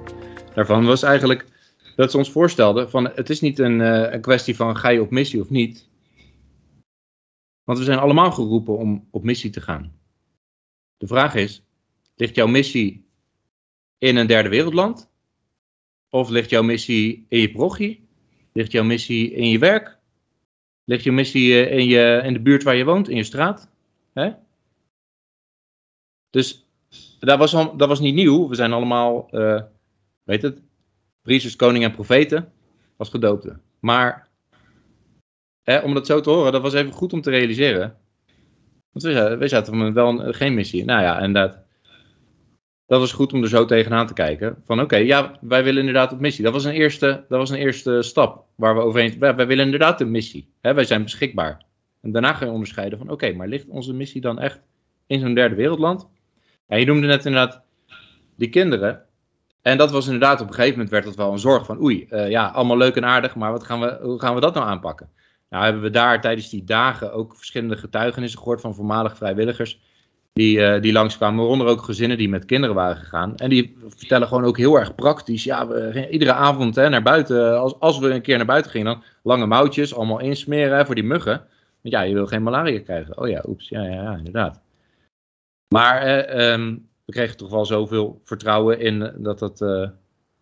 daarvan 0.54 0.84
was 0.84 1.02
eigenlijk 1.02 1.46
dat 1.96 2.10
ze 2.10 2.16
ons 2.16 2.30
voorstelden 2.30 2.90
van 2.90 3.10
het 3.14 3.30
is 3.30 3.40
niet 3.40 3.58
een, 3.58 3.80
uh, 3.80 4.12
een 4.12 4.20
kwestie 4.20 4.56
van 4.56 4.76
ga 4.76 4.88
je 4.88 5.00
op 5.00 5.10
missie 5.10 5.40
of 5.40 5.50
niet. 5.50 5.88
Want 7.66 7.79
we 7.79 7.85
zijn 7.85 7.98
allemaal 7.98 8.33
geroepen 8.33 8.79
om 8.79 9.09
op 9.11 9.22
missie 9.22 9.50
te 9.50 9.61
gaan. 9.61 9.92
De 10.96 11.07
vraag 11.07 11.35
is, 11.35 11.62
ligt 12.14 12.35
jouw 12.35 12.46
missie 12.46 13.07
in 13.98 14.16
een 14.16 14.26
derde 14.26 14.48
wereldland? 14.48 15.11
Of 16.09 16.29
ligt 16.29 16.50
jouw 16.50 16.62
missie 16.62 17.26
in 17.29 17.40
je 17.40 17.50
parochie? 17.50 18.09
Ligt 18.52 18.72
jouw 18.72 18.85
missie 18.85 19.31
in 19.31 19.48
je 19.48 19.59
werk? 19.59 19.98
Ligt 20.85 21.05
jouw 21.05 21.14
missie 21.14 21.64
eh, 21.64 21.79
in, 21.79 21.87
je, 21.87 22.20
in 22.24 22.33
de 22.33 22.40
buurt 22.40 22.62
waar 22.62 22.76
je 22.76 22.85
woont, 22.85 23.09
in 23.09 23.16
je 23.16 23.24
straat? 23.24 23.68
Dus 26.31 26.66
dat 27.18 27.38
was, 27.38 27.55
al, 27.55 27.76
dat 27.76 27.88
was 27.88 28.00
niet 28.00 28.14
nieuw. 28.14 28.48
We 28.48 28.55
zijn 28.55 28.72
allemaal, 28.72 29.29
uh, 29.31 29.62
weet 30.22 30.42
het, 30.42 30.62
priesters, 31.22 31.57
koning 31.57 31.85
en 31.85 31.92
profeten 31.92 32.52
als 32.96 33.09
gedoopte. 33.09 33.59
Maar 33.81 34.25
hè, 35.66 35.79
om 35.79 35.94
dat 35.94 36.07
zo 36.07 36.20
te 36.20 36.31
horen, 36.31 36.52
dat 36.52 36.62
was 36.62 36.74
even 36.74 36.92
goed 36.92 37.12
om 37.12 37.20
te 37.20 37.31
realiseren. 37.31 37.96
Want 38.92 39.05
we, 39.05 39.37
we 39.37 39.48
zaten 39.48 39.79
met 39.79 39.92
wel 39.92 40.09
een, 40.09 40.35
geen 40.35 40.55
missie. 40.55 40.85
Nou 40.85 41.02
ja, 41.02 41.20
en 41.20 41.33
dat, 41.33 41.59
was 42.87 43.12
goed 43.12 43.33
om 43.33 43.42
er 43.42 43.48
zo 43.48 43.64
tegenaan 43.64 44.07
te 44.07 44.12
kijken. 44.12 44.62
Van 44.64 44.81
oké, 44.81 44.96
ja, 44.96 45.38
wij 45.40 45.64
willen 45.64 45.81
inderdaad 45.81 46.12
op 46.12 46.20
missie. 46.20 46.44
Dat 46.44 46.52
was 46.52 46.64
een 46.64 46.72
eerste, 46.72 47.24
dat 47.29 47.38
was 47.38 47.50
een 47.50 47.59
eerste 47.59 48.02
stap 48.02 48.44
waar 48.55 48.74
we 48.74 48.81
overheen... 48.81 49.18
Wij, 49.18 49.46
willen 49.46 49.64
inderdaad 49.64 50.00
een 50.00 50.11
missie. 50.11 50.48
Hè, 50.61 50.74
wij 50.74 50.85
zijn 50.85 51.02
beschikbaar. 51.02 51.62
En 52.02 52.12
daarna 52.12 52.33
ga 52.33 52.44
je 52.44 52.50
onderscheiden 52.50 52.98
van 52.98 53.11
oké, 53.11 53.33
maar 53.33 53.48
ligt 53.48 53.68
onze 53.68 53.92
missie 53.92 54.20
dan 54.20 54.38
echt 54.38 54.61
in 55.07 55.20
zo'n 55.20 55.35
derde 55.35 55.55
wereldland? 55.55 56.09
En 56.66 56.79
je 56.79 56.87
noemde 56.87 57.07
net 57.07 57.24
inderdaad 57.24 57.62
die 58.37 58.48
kinderen. 58.48 59.02
En 59.62 59.79
dat 59.79 59.90
was 59.90 60.05
inderdaad, 60.05 60.40
op 60.40 60.48
een 60.48 60.55
gegeven 60.55 60.72
moment 60.72 60.90
werd 60.90 61.05
dat 61.05 61.16
wel 61.16 61.33
een 61.33 61.38
zorg 61.38 61.66
van 61.66 61.83
oei, 61.83 62.07
uh, 62.11 62.31
ja, 62.31 62.46
allemaal 62.46 62.76
leuk 62.76 62.96
en 62.96 63.05
aardig, 63.05 63.35
maar 63.35 63.52
wat 63.52 63.64
gaan 63.64 63.81
we, 63.81 63.98
hoe 64.02 64.20
gaan 64.20 64.35
we 64.35 64.40
dat 64.40 64.55
nou 64.55 64.66
aanpakken? 64.66 65.11
Nou 65.48 65.64
hebben 65.64 65.82
we 65.82 65.90
daar 65.90 66.20
tijdens 66.20 66.48
die 66.48 66.64
dagen 66.64 67.12
ook 67.12 67.37
verschillende 67.37 67.76
getuigenissen 67.76 68.38
gehoord 68.38 68.61
van 68.61 68.74
voormalige 68.74 69.16
vrijwilligers 69.16 69.80
die, 70.37 70.59
uh, 70.59 70.80
die 70.80 70.92
langskwamen, 70.92 71.38
waaronder 71.38 71.66
ook 71.66 71.82
gezinnen 71.82 72.18
die 72.18 72.28
met 72.28 72.44
kinderen 72.44 72.74
waren 72.74 72.96
gegaan. 72.96 73.37
En 73.37 73.50
die 73.50 73.76
vertellen 73.88 74.28
gewoon 74.28 74.44
ook 74.44 74.56
heel 74.56 74.78
erg 74.78 74.94
praktisch, 74.94 75.44
ja, 75.44 75.66
we, 75.66 76.09
iedere 76.11 76.32
avond 76.32 76.74
hè, 76.74 76.88
naar 76.88 77.02
buiten, 77.02 77.59
als, 77.59 77.80
als 77.80 77.98
we 77.98 78.11
een 78.11 78.22
keer 78.22 78.37
naar 78.37 78.46
buiten 78.46 78.70
gingen, 78.70 78.87
dan 78.87 79.02
lange 79.22 79.46
mouwtjes, 79.46 79.94
allemaal 79.94 80.20
insmeren 80.20 80.87
voor 80.87 80.94
die 80.94 81.04
muggen. 81.04 81.46
Want 81.82 81.94
ja, 81.94 82.00
je 82.00 82.14
wil 82.14 82.26
geen 82.26 82.42
malaria 82.42 82.80
krijgen. 82.80 83.18
Oh 83.18 83.28
ja, 83.28 83.44
oeps, 83.46 83.68
ja, 83.68 83.82
ja, 83.82 84.02
ja 84.02 84.16
inderdaad. 84.16 84.61
Maar 85.74 86.02
eh, 86.02 86.52
um, 86.52 86.88
we 87.04 87.12
kregen 87.12 87.37
toch 87.37 87.50
wel 87.50 87.66
zoveel 87.66 88.20
vertrouwen 88.24 88.80
in 88.80 89.12
dat 89.16 89.38
dat 89.38 89.61
uh, 89.61 89.88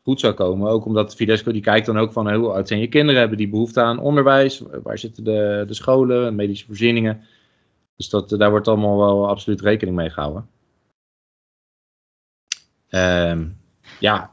goed 0.05 0.21
zou 0.21 0.35
komen. 0.35 0.71
Ook 0.71 0.85
omdat 0.85 1.15
Fidesco 1.15 1.53
die 1.53 1.63
kijkt 1.63 1.87
dan 1.87 1.99
ook 1.99 2.13
van 2.13 2.35
hoe 2.35 2.53
oud 2.53 2.69
zijn 2.69 2.81
je 2.81 2.89
kinderen, 2.89 3.21
hebben 3.21 3.39
die 3.39 3.49
behoefte 3.49 3.81
aan 3.81 3.99
onderwijs, 3.99 4.63
waar 4.83 4.99
zitten 4.99 5.25
de, 5.25 5.65
de 5.67 5.75
scholen, 5.75 6.35
medische 6.35 6.67
voorzieningen. 6.67 7.21
Dus 7.97 8.09
dat, 8.09 8.29
daar 8.29 8.51
wordt 8.51 8.69
allemaal 8.69 8.99
wel 8.99 9.29
absoluut 9.29 9.61
rekening 9.61 9.97
mee 9.97 10.11
gehouden. 10.11 10.49
Um, 12.91 13.57
ja. 14.01 14.33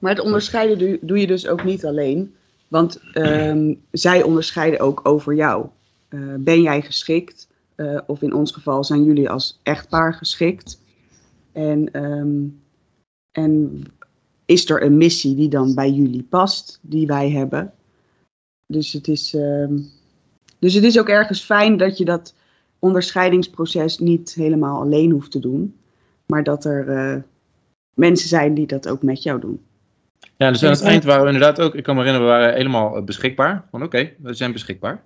Maar 0.00 0.14
het 0.14 0.24
onderscheiden 0.24 0.98
doe, 1.00 1.20
je 1.20 1.26
dus 1.26 1.48
ook 1.48 1.64
niet 1.64 1.84
alleen. 1.86 2.34
Want 2.68 3.02
um, 3.14 3.82
zij 3.90 4.22
onderscheiden 4.22 4.80
ook 4.80 5.00
over 5.02 5.34
jou. 5.34 5.66
Uh, 6.08 6.34
ben 6.38 6.62
jij 6.62 6.82
geschikt? 6.82 7.48
Of 8.06 8.22
in 8.22 8.34
ons 8.34 8.52
geval 8.52 8.84
zijn 8.84 9.04
jullie 9.04 9.30
als 9.30 9.60
echtpaar 9.62 10.14
geschikt. 10.14 10.82
En, 11.52 12.04
um, 12.04 12.62
en 13.34 13.82
is 14.44 14.70
er 14.70 14.82
een 14.82 14.96
missie 14.96 15.34
die 15.34 15.48
dan 15.48 15.74
bij 15.74 15.90
jullie 15.90 16.22
past, 16.22 16.78
die 16.82 17.06
wij 17.06 17.30
hebben. 17.30 17.72
Dus 18.66 18.92
het 18.92 19.08
is. 19.08 19.34
Um, 19.34 19.92
Dus 20.58 20.74
het 20.74 20.84
is 20.84 20.98
ook 20.98 21.08
ergens 21.08 21.40
fijn 21.40 21.76
dat 21.76 21.98
je 21.98 22.04
dat 22.04 22.34
onderscheidingsproces 22.78 23.98
niet 23.98 24.34
helemaal 24.34 24.80
alleen 24.80 25.10
hoeft 25.10 25.30
te 25.30 25.38
doen. 25.38 25.74
Maar 26.26 26.42
dat 26.42 26.64
er 26.64 26.88
eh, 26.88 27.22
mensen 27.94 28.28
zijn 28.28 28.54
die 28.54 28.66
dat 28.66 28.88
ook 28.88 29.02
met 29.02 29.22
jou 29.22 29.40
doen. 29.40 29.60
Ja, 30.36 30.50
dus 30.50 30.62
aan 30.62 30.70
het 30.70 30.82
eind 30.82 31.04
waren 31.04 31.22
we 31.22 31.32
inderdaad 31.32 31.60
ook, 31.60 31.74
ik 31.74 31.82
kan 31.82 31.94
me 31.96 32.02
herinneren, 32.02 32.30
we 32.30 32.36
waren 32.38 32.54
helemaal 32.54 32.96
eh, 32.96 33.04
beschikbaar. 33.04 33.64
Van 33.70 33.82
oké, 33.82 34.10
we 34.18 34.34
zijn 34.34 34.52
beschikbaar. 34.52 35.02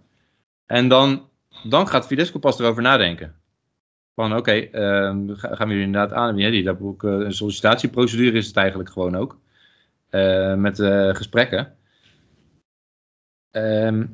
En 0.66 0.88
dan, 0.88 1.22
dan 1.68 1.88
gaat 1.88 2.06
Fidesco 2.06 2.38
pas 2.38 2.58
erover 2.58 2.82
nadenken. 2.82 3.34
Van 4.18 4.37
oké, 4.37 4.52
ehm, 4.52 5.35
ga- 5.35 5.54
gaan 5.54 5.68
we 5.68 5.72
jullie 5.74 5.87
inderdaad 5.87 6.12
aan? 6.12 6.37
Ja, 6.37 6.50
die 6.50 6.64
hebben 6.64 6.87
ook 6.87 7.04
eh, 7.04 7.11
een 7.11 7.33
sollicitatieprocedure 7.33 8.37
is 8.37 8.46
het 8.46 8.57
eigenlijk 8.57 8.90
gewoon 8.90 9.16
ook. 9.16 9.38
Eh, 10.09 10.54
met 10.54 10.78
eh, 10.78 11.14
gesprekken. 11.14 11.76
Ehm, 13.50 14.07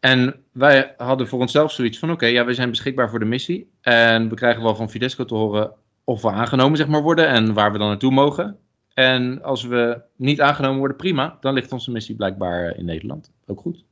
en 0.00 0.44
wij 0.52 0.94
hadden 0.96 1.28
voor 1.28 1.40
onszelf 1.40 1.72
zoiets 1.72 1.98
van: 1.98 2.10
oké, 2.10 2.26
ja, 2.26 2.44
we 2.44 2.54
zijn 2.54 2.70
beschikbaar 2.70 3.10
voor 3.10 3.18
de 3.18 3.24
missie. 3.24 3.70
En 3.80 4.28
we 4.28 4.34
krijgen 4.34 4.62
wel 4.62 4.74
van 4.74 4.90
Fidesco 4.90 5.24
te 5.24 5.34
horen 5.34 5.72
of 6.04 6.22
we 6.22 6.30
aangenomen 6.30 6.76
zeg 6.76 6.88
maar, 6.88 7.02
worden 7.02 7.28
en 7.28 7.54
waar 7.54 7.72
we 7.72 7.78
dan 7.78 7.88
naartoe 7.88 8.12
mogen. 8.12 8.58
En 8.94 9.42
als 9.42 9.64
we 9.64 10.02
niet 10.16 10.40
aangenomen 10.40 10.78
worden, 10.78 10.96
prima. 10.96 11.36
Dan 11.40 11.54
ligt 11.54 11.72
onze 11.72 11.90
missie 11.90 12.16
blijkbaar 12.16 12.76
in 12.76 12.84
Nederland. 12.84 13.32
Ook 13.46 13.60
goed. 13.60 13.84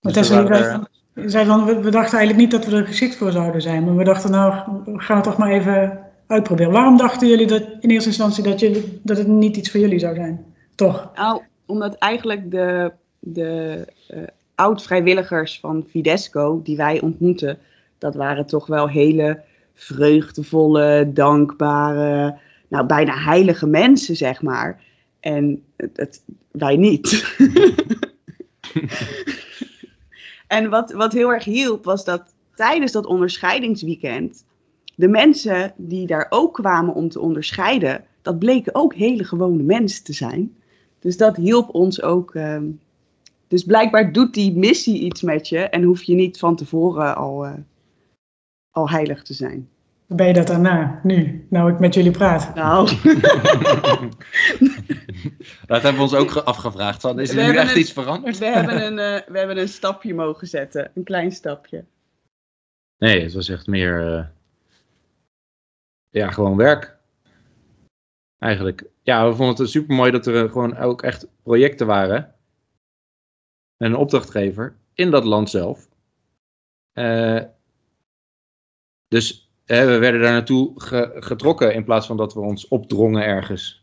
Dus 0.00 0.12
Tessa, 0.12 0.46
we 0.46 0.54
je 0.54 0.99
zei 1.26 1.46
van, 1.46 1.64
we, 1.64 1.74
we 1.80 1.90
dachten 1.90 2.18
eigenlijk 2.18 2.36
niet 2.36 2.50
dat 2.50 2.66
we 2.70 2.76
er 2.76 2.86
geschikt 2.86 3.16
voor 3.16 3.32
zouden 3.32 3.62
zijn. 3.62 3.84
Maar 3.84 3.96
we 3.96 4.04
dachten, 4.04 4.30
nou, 4.30 4.54
we 4.84 5.00
gaan 5.00 5.16
het 5.16 5.24
toch 5.24 5.36
maar 5.36 5.50
even 5.50 5.98
uitproberen. 6.26 6.72
Waarom 6.72 6.96
dachten 6.96 7.28
jullie 7.28 7.46
dat 7.46 7.62
in 7.80 7.90
eerste 7.90 8.08
instantie 8.08 8.42
dat, 8.44 8.60
jullie, 8.60 9.00
dat 9.02 9.16
het 9.16 9.26
niet 9.26 9.56
iets 9.56 9.70
voor 9.70 9.80
jullie 9.80 9.98
zou 9.98 10.14
zijn? 10.14 10.44
Toch? 10.74 11.10
Nou, 11.14 11.42
omdat 11.66 11.94
eigenlijk 11.94 12.50
de, 12.50 12.92
de 13.18 13.84
eh, 14.08 14.18
oud-vrijwilligers 14.54 15.60
van 15.60 15.84
Fidesco, 15.90 16.60
die 16.62 16.76
wij 16.76 17.00
ontmoeten, 17.00 17.58
dat 17.98 18.14
waren 18.14 18.46
toch 18.46 18.66
wel 18.66 18.88
hele 18.88 19.40
vreugdevolle, 19.74 21.10
dankbare, 21.12 22.38
nou 22.68 22.86
bijna 22.86 23.18
heilige 23.18 23.66
mensen, 23.66 24.16
zeg 24.16 24.42
maar. 24.42 24.80
En 25.20 25.62
het, 25.76 25.90
het- 25.96 26.22
wij 26.50 26.76
niet. 26.76 27.10
en 30.50 30.70
wat, 30.70 30.92
wat 30.92 31.12
heel 31.12 31.32
erg 31.32 31.44
hielp, 31.44 31.84
was 31.84 32.04
dat 32.04 32.34
tijdens 32.54 32.92
dat 32.92 33.06
onderscheidingsweekend, 33.06 34.44
de 34.94 35.08
mensen 35.08 35.72
die 35.76 36.06
daar 36.06 36.26
ook 36.28 36.54
kwamen 36.54 36.94
om 36.94 37.08
te 37.08 37.20
onderscheiden, 37.20 38.04
dat 38.22 38.38
bleken 38.38 38.74
ook 38.74 38.94
hele 38.94 39.24
gewone 39.24 39.62
mensen 39.62 40.04
te 40.04 40.12
zijn. 40.12 40.56
Dus 40.98 41.16
dat 41.16 41.36
hielp 41.36 41.74
ons 41.74 42.02
ook. 42.02 42.34
ehm, 42.34 42.64
dus 43.48 43.64
blijkbaar 43.64 44.12
doet 44.12 44.34
die 44.34 44.56
missie 44.56 45.00
iets 45.00 45.22
met 45.22 45.48
je 45.48 45.58
en 45.58 45.82
hoef 45.82 46.02
je 46.02 46.14
niet 46.14 46.38
van 46.38 46.56
tevoren 46.56 47.16
al, 47.16 47.46
eh, 47.46 47.52
al 48.70 48.90
heilig 48.90 49.22
te 49.22 49.34
zijn. 49.34 49.68
Ben 50.06 50.26
je 50.26 50.32
dat 50.32 50.46
daarna, 50.46 51.00
nu, 51.02 51.46
nou 51.50 51.72
ik 51.72 51.78
met 51.78 51.94
jullie 51.94 52.10
praat? 52.10 52.54
Nou, 52.54 52.88
Dat 55.66 55.82
hebben 55.82 55.94
we 55.94 56.00
ons 56.00 56.14
ook 56.14 56.30
ge- 56.30 56.44
afgevraagd. 56.44 57.00
Van, 57.00 57.20
is 57.20 57.32
We 57.32 57.40
er 57.40 57.52
nu 57.52 57.56
echt 57.58 57.76
iets 57.76 57.92
veranderd? 57.92 58.38
we 58.38 58.44
hebben, 58.46 58.86
een, 58.86 58.98
eh, 58.98 59.28
we 59.28 59.38
hebben 59.38 59.58
een 59.58 59.68
stapje 59.68 60.14
mogen 60.14 60.46
zetten. 60.46 60.90
Een 60.94 61.04
klein 61.04 61.32
stapje. 61.32 61.84
Nee, 62.98 63.22
het 63.22 63.32
was 63.32 63.48
echt 63.48 63.66
meer. 63.66 64.16
eh, 64.16 64.26
ja, 66.08 66.30
gewoon 66.30 66.56
werk. 66.56 66.98
Eigenlijk. 68.38 68.84
Ja, 69.02 69.28
we 69.28 69.34
vonden 69.34 69.56
het 69.56 69.70
super 69.70 69.94
mooi 69.96 70.10
dat 70.10 70.26
er 70.26 70.44
eh, 70.44 70.52
gewoon 70.52 70.76
ook 70.76 71.02
echt 71.02 71.26
projecten 71.42 71.86
waren. 71.86 72.34
En 73.76 73.86
een 73.86 73.96
opdrachtgever 73.96 74.76
in 74.94 75.10
dat 75.10 75.24
land 75.24 75.50
zelf. 75.50 75.88
Eh, 76.92 77.42
dus 79.08 79.50
hè, 79.64 79.86
we 79.86 79.98
werden 79.98 80.20
daar 80.20 80.32
naartoe 80.32 80.80
ge- 80.80 81.12
getrokken 81.14 81.74
in 81.74 81.84
plaats 81.84 82.06
van 82.06 82.16
dat 82.16 82.34
we 82.34 82.40
ons 82.40 82.68
opdrongen 82.68 83.22
ergens. 83.24 83.79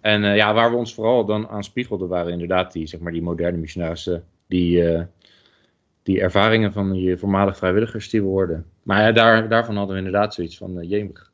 En 0.00 0.24
eh, 0.24 0.36
ja, 0.36 0.54
waar 0.54 0.70
we 0.70 0.76
ons 0.76 0.94
vooral 0.94 1.24
dan 1.24 1.48
aan 1.48 1.64
spiegelden 1.64 2.08
waren 2.08 2.32
inderdaad 2.32 2.72
die, 2.72 2.86
zeg 2.86 3.00
maar, 3.00 3.12
die 3.12 3.22
moderne 3.22 3.58
missionarissen. 3.58 4.24
Die, 4.46 4.88
eh, 4.88 5.02
die 6.02 6.20
ervaringen 6.20 6.72
van 6.72 6.92
die 6.92 7.16
voormalig 7.16 7.56
vrijwilligers 7.56 8.10
die 8.10 8.22
we 8.22 8.26
hoorden. 8.26 8.66
Maar 8.82 9.02
ja, 9.02 9.12
daar, 9.12 9.48
daarvan 9.48 9.76
hadden 9.76 9.94
we 9.96 10.02
inderdaad 10.04 10.34
zoiets 10.34 10.56
van, 10.56 10.78
uh, 10.78 10.90
jemig. 10.90 11.32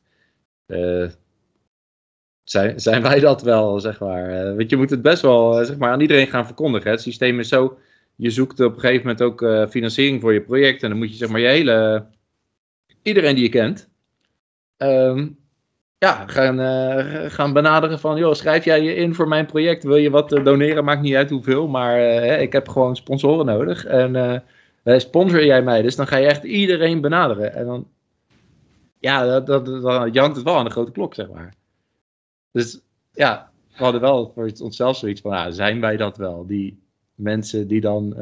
Eh, 0.66 1.06
zijn, 2.44 2.80
zijn 2.80 3.02
wij 3.02 3.20
dat 3.20 3.42
wel, 3.42 3.80
zeg 3.80 4.00
maar. 4.00 4.30
Eh, 4.30 4.56
want 4.56 4.70
je 4.70 4.76
moet 4.76 4.90
het 4.90 5.02
best 5.02 5.22
wel 5.22 5.60
eh, 5.60 5.66
zeg 5.66 5.78
maar, 5.78 5.90
aan 5.90 6.00
iedereen 6.00 6.26
gaan 6.26 6.46
verkondigen. 6.46 6.86
hè. 6.86 6.92
Het 6.92 7.02
systeem 7.02 7.38
is 7.38 7.48
zo, 7.48 7.78
je 8.16 8.30
zoekt 8.30 8.60
op 8.60 8.74
een 8.74 8.80
gegeven 8.80 9.02
moment 9.02 9.22
ook 9.22 9.42
eh, 9.42 9.66
financiering 9.66 10.20
voor 10.20 10.32
je 10.32 10.42
project. 10.42 10.82
En 10.82 10.88
dan 10.88 10.98
moet 10.98 11.10
je 11.10 11.16
zeg 11.16 11.28
maar 11.28 11.40
je 11.40 11.46
hele, 11.46 12.06
iedereen 13.02 13.34
die 13.34 13.44
je 13.44 13.50
kent, 13.50 13.88
ehm, 14.76 15.28
ja, 16.04 16.26
gaan, 16.26 16.60
eh, 16.60 17.30
gaan 17.30 17.52
benaderen 17.52 17.98
van, 18.00 18.18
joh, 18.18 18.34
schrijf 18.34 18.64
jij 18.64 18.82
je 18.82 18.94
in 18.94 19.14
voor 19.14 19.28
mijn 19.28 19.46
project? 19.46 19.82
Wil 19.82 19.96
je 19.96 20.10
wat 20.10 20.32
eh, 20.32 20.44
doneren? 20.44 20.84
Maakt 20.84 21.02
niet 21.02 21.14
uit 21.14 21.30
hoeveel, 21.30 21.68
maar 21.68 21.98
eh, 21.98 22.40
ik 22.40 22.52
heb 22.52 22.68
gewoon 22.68 22.96
sponsoren 22.96 23.46
nodig. 23.46 23.84
En 23.84 24.42
sponsor 24.84 25.44
jij 25.44 25.62
mij? 25.62 25.82
Dus 25.82 25.96
dan 25.96 26.06
ga 26.06 26.16
je 26.16 26.26
echt 26.26 26.44
iedereen 26.44 27.00
benaderen. 27.00 27.54
En 27.54 27.66
dan, 27.66 27.86
ja, 28.98 29.24
dat, 29.24 29.46
dat, 29.46 29.82
dan 29.82 30.10
jankt 30.10 30.36
het 30.36 30.44
wel 30.44 30.56
aan 30.56 30.64
de 30.64 30.70
grote 30.70 30.92
klok, 30.92 31.14
zeg 31.14 31.30
maar. 31.30 31.54
Dus 32.50 32.80
ja, 33.12 33.50
we 33.76 33.82
hadden 33.82 34.00
wel 34.00 34.30
voor 34.34 34.50
onszelf 34.62 34.96
zoiets 34.96 35.20
van, 35.20 35.32
ja, 35.32 35.50
zijn 35.50 35.80
wij 35.80 35.96
dat 35.96 36.16
wel? 36.16 36.46
Die 36.46 36.82
mensen 37.14 37.68
die 37.68 37.80
dan, 37.80 38.14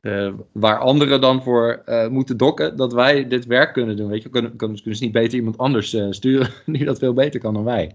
eh, 0.00 0.32
waar 0.52 0.78
anderen 0.78 1.20
dan 1.20 1.42
voor 1.42 1.82
eh, 1.84 2.08
moeten 2.08 2.36
dokken, 2.36 2.76
dat 2.76 2.92
wij 2.92 3.28
dit 3.28 3.46
werk 3.46 3.72
kunnen 3.72 3.96
doen. 3.96 4.08
Weet 4.08 4.22
je, 4.22 4.28
kunnen, 4.28 4.56
kunnen, 4.56 4.76
kunnen 4.76 4.98
ze 4.98 5.04
niet 5.04 5.12
beter 5.12 5.38
iemand 5.38 5.58
anders 5.58 5.94
eh, 5.94 6.06
sturen 6.10 6.50
die 6.66 6.84
dat 6.84 6.98
veel 6.98 7.12
beter 7.12 7.40
kan 7.40 7.54
dan 7.54 7.64
wij. 7.64 7.94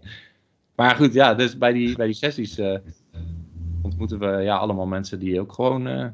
Maar 0.75 0.95
goed, 0.95 1.13
ja, 1.13 1.33
dus 1.33 1.57
bij 1.57 1.73
die, 1.73 1.95
bij 1.95 2.05
die 2.05 2.15
sessies 2.15 2.61
ontmoeten 3.81 4.19
we 4.19 4.25
ja, 4.25 4.57
allemaal 4.57 4.85
mensen 4.85 5.19
die 5.19 5.39
ook 5.39 5.53
gewoon 5.53 6.13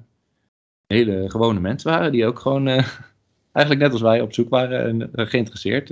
hele 0.88 1.30
gewone 1.30 1.60
mensen 1.60 1.90
waren. 1.92 2.12
Die 2.12 2.26
ook 2.26 2.40
gewoon 2.40 2.68
eigenlijk 3.52 3.80
net 3.80 3.92
als 3.92 4.02
wij 4.02 4.22
op 4.22 4.34
zoek 4.34 4.50
waren 4.50 5.12
en 5.12 5.28
geïnteresseerd. 5.28 5.92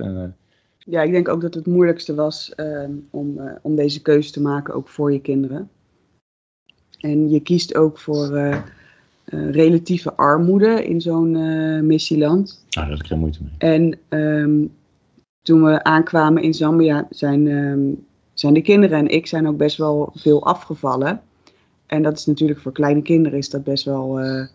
Ja, 0.77 1.01
ik 1.01 1.11
denk 1.11 1.27
ook 1.27 1.41
dat 1.41 1.53
het 1.53 1.65
moeilijkste 1.65 2.15
was 2.15 2.55
ehm, 2.55 2.91
om, 3.09 3.41
om 3.61 3.75
deze 3.75 4.01
keuze 4.01 4.31
te 4.31 4.41
maken, 4.41 4.73
ook 4.73 4.87
voor 4.87 5.13
je 5.13 5.21
kinderen. 5.21 5.69
En 6.99 7.29
je 7.29 7.39
kiest 7.39 7.75
ook 7.75 7.97
voor 7.97 8.27
relatieve 9.29 10.13
armoede 10.13 10.85
in 10.85 11.01
zo'n 11.01 11.35
eh, 11.35 11.81
missieland. 11.81 12.63
nou, 12.69 12.87
daar 12.87 12.89
had 12.89 12.99
ik 12.99 13.05
geen 13.05 13.19
moeite 13.19 13.39
mee. 13.43 13.71
En 13.71 13.99
ehm, 14.09 14.65
toen 15.41 15.63
we 15.63 15.83
aankwamen 15.83 16.43
in 16.43 16.53
Zambia, 16.53 17.07
zijn, 17.09 17.47
ehm, 17.47 17.79
zijn 18.33 18.53
de 18.53 18.61
kinderen 18.61 18.97
en 18.97 19.07
ik 19.07 19.27
zijn 19.27 19.47
ook 19.47 19.57
best 19.57 19.77
wel 19.77 20.11
veel 20.15 20.45
afgevallen. 20.45 21.21
En 21.85 22.03
dat 22.03 22.17
is 22.17 22.25
natuurlijk 22.25 22.59
voor 22.59 22.71
kleine 22.71 23.01
kinderen 23.01 23.37
is 23.37 23.49
dat 23.49 23.63
best 23.63 23.85
wel 23.85 24.19
eh, 24.19 24.45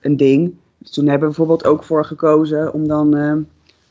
een 0.00 0.16
ding. 0.16 0.54
Dus 0.78 0.90
toen 0.90 1.06
hebben 1.06 1.28
we 1.28 1.34
bijvoorbeeld 1.34 1.66
ook 1.66 1.82
voor 1.82 2.04
gekozen 2.04 2.72
om 2.72 2.88
dan 2.88 3.16
ehm, 3.16 3.40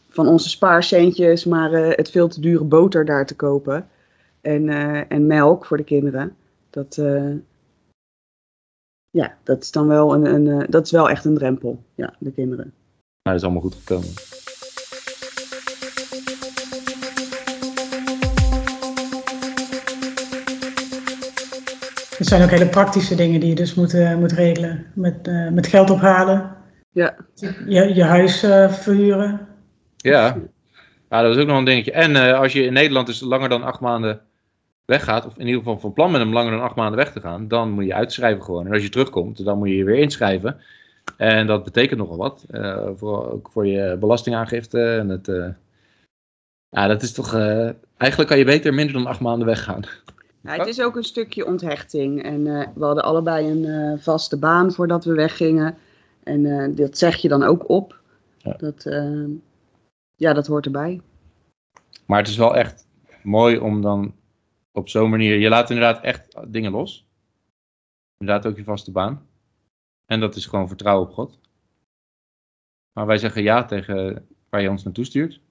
van 0.09 0.27
onze 0.27 0.49
spaarcentjes 0.49 1.45
maar 1.45 1.73
eh, 1.73 1.97
het 1.97 2.09
veel 2.09 2.27
te 2.27 2.41
dure 2.41 2.63
boter 2.63 3.05
daar 3.05 3.25
te 3.25 3.35
kopen. 3.35 3.87
En, 4.41 4.69
en 5.09 5.27
melk 5.27 5.65
voor 5.65 5.77
de 5.77 5.83
kinderen. 5.83 6.35
Dat, 6.69 7.01
ja, 9.11 9.37
dat 9.43 9.63
is 9.63 9.71
dan 9.71 9.87
wel 9.87 10.13
een, 10.13 10.25
een 10.25 10.61
eh, 10.61 10.67
dat 10.69 10.85
is 10.85 10.91
wel 10.91 11.09
echt 11.09 11.25
een 11.25 11.35
drempel. 11.35 11.83
Ja, 11.95 12.13
de 12.19 12.31
kinderen. 12.31 12.73
Maar 13.23 13.33
dat 13.33 13.35
is 13.35 13.43
allemaal 13.43 13.61
goed 13.61 13.75
gekomen. 13.75 14.07
Het 22.17 22.27
zijn 22.29 22.43
ook 22.43 22.49
hele 22.49 22.69
praktische 22.69 23.15
dingen 23.15 23.39
die 23.39 23.49
je 23.49 23.55
dus 23.55 23.73
moet, 23.73 23.93
eh, 23.93 24.15
moet 24.15 24.31
regelen. 24.31 24.85
Met, 24.95 25.27
eh, 25.27 25.49
met 25.49 25.67
geld 25.67 25.89
ophalen, 25.89 26.55
Ja, 26.91 27.15
je, 27.65 27.95
je 27.95 28.03
huis 28.03 28.43
eh, 28.43 28.71
verhuren. 28.71 29.47
Ja. 29.97 30.37
ja, 31.09 31.21
dat 31.21 31.35
is 31.35 31.41
ook 31.41 31.47
nog 31.47 31.57
een 31.57 31.65
dingetje. 31.65 31.91
En 31.91 32.15
eh, 32.15 32.39
als 32.39 32.53
je 32.53 32.63
in 32.63 32.73
Nederland 32.73 33.07
dus 33.07 33.19
langer 33.19 33.49
dan 33.49 33.63
acht 33.63 33.79
maanden 33.79 34.21
weggaat, 34.91 35.25
of 35.25 35.37
in 35.37 35.45
ieder 35.45 35.61
geval 35.61 35.79
van 35.79 35.93
plan 35.93 36.11
met 36.11 36.21
hem 36.21 36.33
langer 36.33 36.51
dan 36.51 36.61
acht 36.61 36.75
maanden 36.75 36.97
weg 36.97 37.11
te 37.11 37.21
gaan, 37.21 37.47
dan 37.47 37.71
moet 37.71 37.85
je 37.85 37.93
uitschrijven 37.93 38.43
gewoon. 38.43 38.65
En 38.65 38.73
als 38.73 38.83
je 38.83 38.89
terugkomt, 38.89 39.45
dan 39.45 39.57
moet 39.57 39.67
je 39.67 39.75
je 39.75 39.83
weer 39.83 39.97
inschrijven. 39.97 40.57
En 41.17 41.47
dat 41.47 41.63
betekent 41.63 41.99
nogal 41.99 42.17
wat. 42.17 42.45
eh, 42.49 42.89
vooral 42.95 43.31
ook 43.31 43.49
voor 43.51 43.67
je 43.67 43.97
belastingaangifte. 43.99 44.95
En 44.95 45.09
het, 45.09 45.27
eh, 45.27 45.49
ja, 46.69 46.87
dat 46.87 47.01
is 47.01 47.11
toch. 47.13 47.33
eh, 47.33 47.69
eigenlijk 47.97 48.29
kan 48.29 48.37
je 48.39 48.45
beter 48.45 48.73
minder 48.73 48.93
dan 48.93 49.05
acht 49.05 49.19
maanden 49.19 49.47
weggaan. 49.47 49.81
Ja, 50.41 50.55
het 50.57 50.67
is 50.67 50.81
ook 50.81 50.95
een 50.95 51.03
stukje 51.03 51.45
onthechting. 51.45 52.23
En 52.23 52.43
we 52.75 52.85
hadden 52.85 53.03
allebei 53.03 53.47
een 53.47 53.99
vaste 53.99 54.37
baan 54.37 54.71
voordat 54.71 55.05
we 55.05 55.13
weggingen. 55.13 55.77
En 56.23 56.75
dat 56.75 56.97
zeg 56.97 57.15
je 57.15 57.27
dan 57.27 57.43
ook 57.43 57.69
op. 57.69 57.99
Ja. 58.37 58.53
Dat, 58.57 58.83
ja, 60.15 60.33
dat 60.33 60.47
hoort 60.47 60.65
erbij. 60.65 61.01
Maar 62.05 62.19
het 62.19 62.27
is 62.27 62.37
wel 62.37 62.55
echt 62.55 62.87
mooi 63.23 63.57
om 63.57 63.81
dan 63.81 64.13
op 64.71 64.89
zo'n 64.89 65.09
manier. 65.09 65.39
Je 65.39 65.49
laat 65.49 65.69
inderdaad 65.69 66.03
echt 66.03 66.51
dingen 66.51 66.71
los. 66.71 67.07
Inderdaad 68.17 68.45
ook 68.45 68.57
je 68.57 68.63
vaste 68.63 68.91
baan. 68.91 69.27
En 70.05 70.19
dat 70.19 70.35
is 70.35 70.45
gewoon 70.45 70.67
vertrouwen 70.67 71.07
op 71.07 71.13
God. 71.13 71.39
Maar 72.93 73.05
wij 73.05 73.17
zeggen 73.17 73.43
ja 73.43 73.65
tegen 73.65 74.27
waar 74.49 74.61
je 74.61 74.69
ons 74.69 74.83
naartoe 74.83 75.05
stuurt. 75.05 75.41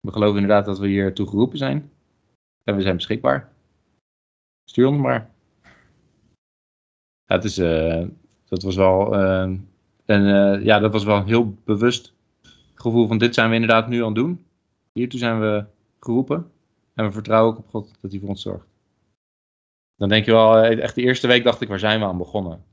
We 0.00 0.12
geloven 0.12 0.40
inderdaad 0.40 0.64
dat 0.64 0.78
we 0.78 0.88
hier 0.88 1.14
toe 1.14 1.28
geroepen 1.28 1.58
zijn. 1.58 1.92
En 2.64 2.76
we 2.76 2.82
zijn 2.82 2.96
beschikbaar. 2.96 3.52
Stuur 4.64 4.86
ons 4.86 4.98
maar. 4.98 5.30
Ja, 7.24 7.42
is, 7.42 7.58
uh, 7.58 8.06
dat 8.44 8.62
was 8.62 8.76
wel, 8.76 9.14
uh, 9.14 9.42
en, 10.04 10.22
uh, 10.26 10.64
ja, 10.64 10.78
dat 10.78 10.92
was 10.92 11.04
wel 11.04 11.16
een 11.16 11.26
heel 11.26 11.54
bewust 11.64 12.14
gevoel 12.74 13.06
van 13.06 13.18
dit 13.18 13.34
zijn 13.34 13.48
we 13.48 13.54
inderdaad 13.54 13.88
nu 13.88 13.98
aan 13.98 14.06
het 14.06 14.14
doen. 14.14 14.44
Hiertoe 14.92 15.18
zijn 15.18 15.40
we 15.40 15.64
geroepen. 16.00 16.50
En 16.94 17.04
we 17.04 17.12
vertrouwen 17.12 17.52
ook 17.52 17.58
op 17.58 17.68
God 17.68 17.98
dat 18.00 18.10
hij 18.10 18.20
voor 18.20 18.28
ons 18.28 18.42
zorgt. 18.42 18.66
Dan 19.96 20.08
denk 20.08 20.24
je 20.24 20.32
wel, 20.32 20.58
echt 20.58 20.94
de 20.94 21.02
eerste 21.02 21.26
week 21.26 21.44
dacht 21.44 21.60
ik, 21.60 21.68
waar 21.68 21.78
zijn 21.78 22.00
we 22.00 22.06
aan 22.06 22.18
begonnen? 22.18 22.64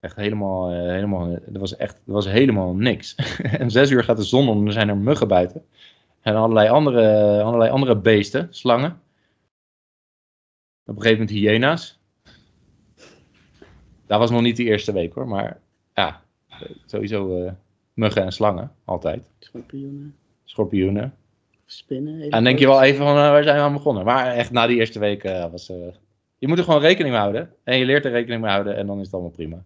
Echt 0.00 0.16
helemaal, 0.16 0.70
helemaal, 0.70 1.30
er 1.30 1.58
was 1.58 1.76
echt, 1.76 1.96
er 2.06 2.12
was 2.12 2.26
helemaal 2.26 2.74
niks. 2.74 3.14
en 3.62 3.70
zes 3.70 3.90
uur 3.90 4.04
gaat 4.04 4.16
de 4.16 4.22
zon 4.22 4.48
om, 4.48 4.66
er 4.66 4.72
zijn 4.72 4.88
er 4.88 4.96
muggen 4.96 5.28
buiten. 5.28 5.66
En 6.20 6.34
allerlei 6.34 6.68
andere, 6.68 7.42
allerlei 7.42 7.70
andere 7.70 7.96
beesten, 7.96 8.48
slangen. 8.50 8.90
Op 10.84 10.96
een 10.96 11.02
gegeven 11.02 11.24
moment 11.24 11.30
hyena's. 11.30 11.98
Dat 14.06 14.18
was 14.18 14.30
nog 14.30 14.42
niet 14.42 14.56
de 14.56 14.64
eerste 14.64 14.92
week 14.92 15.14
hoor, 15.14 15.28
maar 15.28 15.60
ja, 15.94 16.22
sowieso 16.86 17.44
uh, 17.44 17.52
muggen 17.92 18.22
en 18.22 18.32
slangen, 18.32 18.72
altijd. 18.84 19.30
Schorpioenen. 19.38 20.16
Schorpioenen. 20.44 21.14
Spinnen. 21.66 22.20
En 22.20 22.30
dan 22.30 22.44
denk 22.44 22.58
je 22.58 22.66
wel 22.66 22.82
even 22.82 23.04
van, 23.04 23.16
uh, 23.16 23.30
waar 23.30 23.42
zijn 23.42 23.56
we 23.56 23.62
aan 23.62 23.72
begonnen? 23.72 24.04
Maar 24.04 24.26
echt 24.26 24.50
na 24.50 24.66
die 24.66 24.76
eerste 24.76 24.98
week 24.98 25.24
uh, 25.24 25.50
was... 25.50 25.66
je 26.38 26.48
moet 26.48 26.58
er 26.58 26.64
gewoon 26.64 26.80
rekening 26.80 27.10
mee 27.10 27.22
houden. 27.22 27.50
En 27.64 27.78
je 27.78 27.84
leert 27.84 28.04
er 28.04 28.10
rekening 28.10 28.42
mee 28.42 28.50
houden 28.50 28.76
en 28.76 28.86
dan 28.86 28.98
is 28.98 29.04
het 29.04 29.14
allemaal 29.14 29.30
prima. 29.30 29.64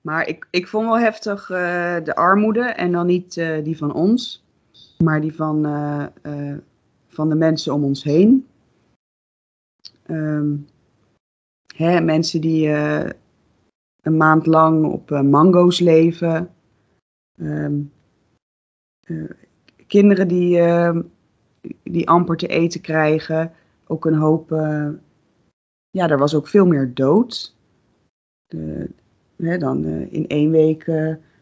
Maar 0.00 0.28
ik, 0.28 0.46
ik 0.50 0.68
vond 0.68 0.86
wel 0.86 0.98
heftig 0.98 1.46
de 2.04 2.12
armoede 2.14 2.60
en 2.62 2.92
dan 2.92 3.06
niet 3.06 3.34
die 3.62 3.76
van 3.76 3.94
ons, 3.94 4.44
maar 4.98 5.20
die 5.20 5.34
van, 5.34 5.62
van 7.08 7.28
de 7.28 7.34
mensen 7.34 7.74
om 7.74 7.84
ons 7.84 8.02
heen. 8.02 8.46
Um, 10.10 10.66
hè, 11.76 12.00
mensen 12.00 12.40
die 12.40 12.66
uh, 12.66 13.08
een 14.02 14.16
maand 14.16 14.46
lang 14.46 14.92
op 14.92 15.10
uh, 15.10 15.20
mango's 15.20 15.80
leven. 15.80 16.50
Um, 17.36 17.92
uh, 19.06 19.30
kinderen 19.86 20.28
die, 20.28 20.58
ehm, 20.58 21.02
die 21.82 22.08
amper 22.08 22.36
te 22.36 22.46
eten 22.46 22.80
krijgen. 22.80 23.52
Ook 23.86 24.04
een 24.04 24.14
hoop. 24.14 24.50
ja, 25.90 26.08
er 26.08 26.18
was 26.18 26.34
ook 26.34 26.48
veel 26.48 26.66
meer 26.66 26.90
dood. 26.94 27.54
Hè, 29.36 29.58
dan 29.58 29.84
in 29.86 30.26
één 30.26 30.50
week 30.50 30.90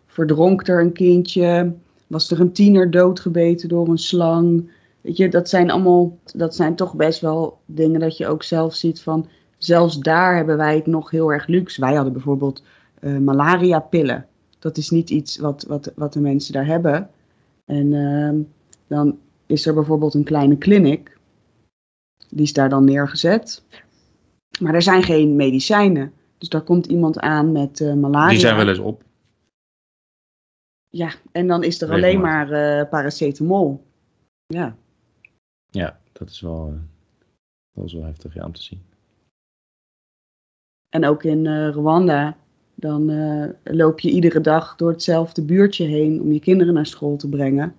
verdronk 0.07 0.69
er 0.69 0.81
een 0.81 0.93
kindje. 0.93 1.73
Was 2.07 2.31
er 2.31 2.41
een 2.41 2.53
tiener 2.53 2.91
doodgebeten 2.91 3.69
door 3.69 3.89
een 3.89 3.99
slang. 3.99 4.71
Weet 5.01 5.17
je, 5.17 5.29
dat 5.29 5.49
zijn 5.49 5.71
allemaal, 5.71 6.19
dat 6.35 6.55
zijn 6.55 6.75
toch 6.75 6.95
best 6.95 7.21
wel 7.21 7.59
dingen 7.67 8.01
dat 8.01 8.17
je 8.17 8.27
ook 8.27 8.43
zelf 8.43 8.75
ziet 8.75 9.03
van, 9.03 9.29
zelfs 9.59 9.99
daar 9.99 10.37
hebben 10.37 10.57
wij 10.57 10.75
het 10.75 10.87
nog 10.87 11.11
heel 11.11 11.33
erg 11.33 11.47
luxe. 11.47 11.81
Wij 11.81 11.95
hadden 11.95 12.13
bijvoorbeeld 12.13 12.63
uh, 13.01 13.19
malaria-pillen. 13.19 14.27
Dat 14.59 14.77
is 14.77 14.91
niet 14.91 15.11
iets 15.11 15.39
wat, 15.39 15.65
wat, 15.69 15.93
wat 15.95 16.13
de 16.13 16.21
mensen 16.21 16.53
daar 16.53 16.67
hebben. 16.67 17.11
En 17.65 17.93
uh, 17.93 18.31
dan 18.87 19.19
is 19.47 19.67
er 19.67 19.75
bijvoorbeeld 19.75 20.15
een 20.15 20.25
kleine 20.25 20.59
clinic. 20.59 21.19
Die 22.29 22.43
is 22.43 22.53
daar 22.53 22.69
dan 22.69 22.85
neergezet. 22.85 23.65
Maar 24.61 24.75
er 24.75 24.83
zijn 24.83 25.03
geen 25.03 25.37
medicijnen. 25.37 26.13
Dus 26.39 26.49
daar 26.49 26.63
komt 26.63 26.87
iemand 26.87 27.19
aan 27.19 27.53
met 27.53 27.81
uh, 27.81 27.95
malaria. 27.95 28.29
Die 28.29 28.39
zijn 28.39 28.57
wel 28.57 28.69
eens 28.69 28.79
op. 28.79 29.03
Ja, 30.89 31.13
en 31.33 31.47
dan 31.47 31.63
is 31.63 31.83
er 31.83 31.91
alleen 31.91 32.21
maar 32.21 32.51
uh, 32.51 32.89
paracetamol. 32.89 33.85
Ja. 34.47 34.77
Ja, 35.71 36.01
dat 36.13 36.31
is 36.31 36.41
wel, 36.41 36.75
uh, 37.75 37.93
wel 37.93 38.03
heftig 38.03 38.35
ja, 38.35 38.45
om 38.45 38.53
te 38.53 38.63
zien. 38.63 38.83
En 40.89 41.05
ook 41.05 41.23
in 41.23 41.69
Rwanda, 41.69 42.37
dan 42.75 43.05
loop 43.65 44.01
je 44.01 44.11
iedere 44.11 44.41
dag 44.41 44.77
door 44.77 44.91
hetzelfde 44.91 45.43
buurtje 45.45 45.85
heen 45.85 46.21
om 46.21 46.33
je 46.33 46.41
kinderen 46.41 46.75
naar 46.75 46.87
school 46.87 47.17
te 47.17 47.29
brengen. 47.29 47.75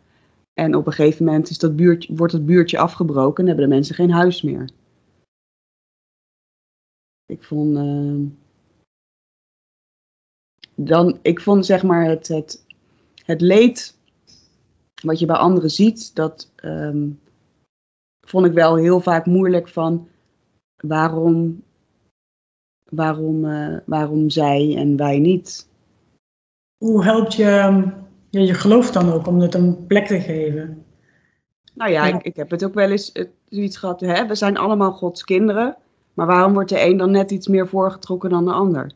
En 0.60 0.76
op 0.76 0.86
een 0.88 0.94
gegeven 0.94 1.26
moment 1.26 1.50
is 1.50 1.58
dat 1.58 1.76
buurtje, 1.76 2.16
wordt 2.16 2.34
het 2.34 2.46
buurtje 2.46 2.78
afgebroken 2.78 3.44
en 3.44 3.50
hebben 3.50 3.70
de 3.70 3.76
mensen 3.76 3.96
geen 3.96 4.12
huis 4.12 4.42
meer. 4.42 4.70
Ik 7.26 7.44
vond, 7.44 7.78
dan, 10.76 11.20
ik 11.22 11.42
vond 11.42 11.66
zeg 11.66 11.84
maar 11.84 12.06
het, 12.06 12.28
het, 12.28 12.66
het 13.26 13.42
leed 13.42 13.98
wat 15.02 15.20
je 15.20 15.26
bij 15.26 15.36
anderen 15.36 15.70
ziet, 15.70 16.16
dat, 16.16 16.52
um, 16.64 17.20
vond 18.28 18.46
ik 18.46 18.54
wel 18.54 18.76
heel 18.76 19.00
vaak 19.00 19.26
moeilijk 19.26 19.68
van 19.68 20.08
waarom, 20.76 21.64
waarom, 22.90 23.46
uh, 23.46 23.78
waarom 23.86 24.30
zij 24.30 24.76
en 24.78 24.98
wij 24.98 25.20
niet. 25.20 25.70
Hoe 26.78 27.04
helpt 27.04 27.34
je 27.34 27.92
ja, 28.36 28.42
je 28.42 28.54
geloof 28.54 28.92
dan 28.92 29.12
ook 29.12 29.28
om 29.28 29.40
het 29.40 29.54
een 29.54 29.86
plek 29.86 30.08
te 30.08 30.20
geven? 30.20 30.86
Nou 31.74 31.92
ja, 31.92 32.06
ja. 32.06 32.16
Ik, 32.16 32.24
ik, 32.24 32.36
heb 32.36 32.50
het 32.50 32.66
ook 32.66 32.74
wel 32.74 32.92
eens 32.92 33.12
uh, 33.14 33.26
zoiets 33.50 33.78
gehad. 33.78 34.00
Hè? 34.00 34.28
We 34.28 34.36
zijn 34.36 34.58
allemaal 34.58 34.92
Gods 34.92 35.24
kinderen. 35.24 35.78
Maar 36.14 36.28
waarom 36.28 36.54
wordt 36.54 36.70
de 36.70 36.86
een 36.86 36.98
dan 36.98 37.12
net 37.12 37.32
iets 37.32 37.48
meer 37.48 37.68
voorgetrokken 37.68 38.30
dan 38.30 38.46
de 38.46 38.52
ander? 38.52 38.92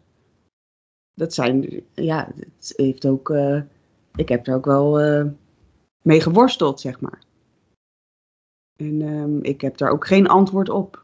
Dat 1.13 1.33
zijn, 1.33 1.83
ja, 1.93 2.31
het 2.35 2.73
heeft 2.75 3.05
ook, 3.05 3.29
uh, 3.29 3.61
ik 4.15 4.29
heb 4.29 4.47
er 4.47 4.55
ook 4.55 4.65
wel 4.65 5.01
uh, 5.01 5.25
mee 6.01 6.21
geworsteld, 6.21 6.79
zeg 6.79 6.99
maar. 6.99 7.21
En 8.75 9.01
um, 9.01 9.43
ik 9.43 9.61
heb 9.61 9.77
daar 9.77 9.91
ook 9.91 10.07
geen 10.07 10.27
antwoord 10.27 10.69
op. 10.69 11.03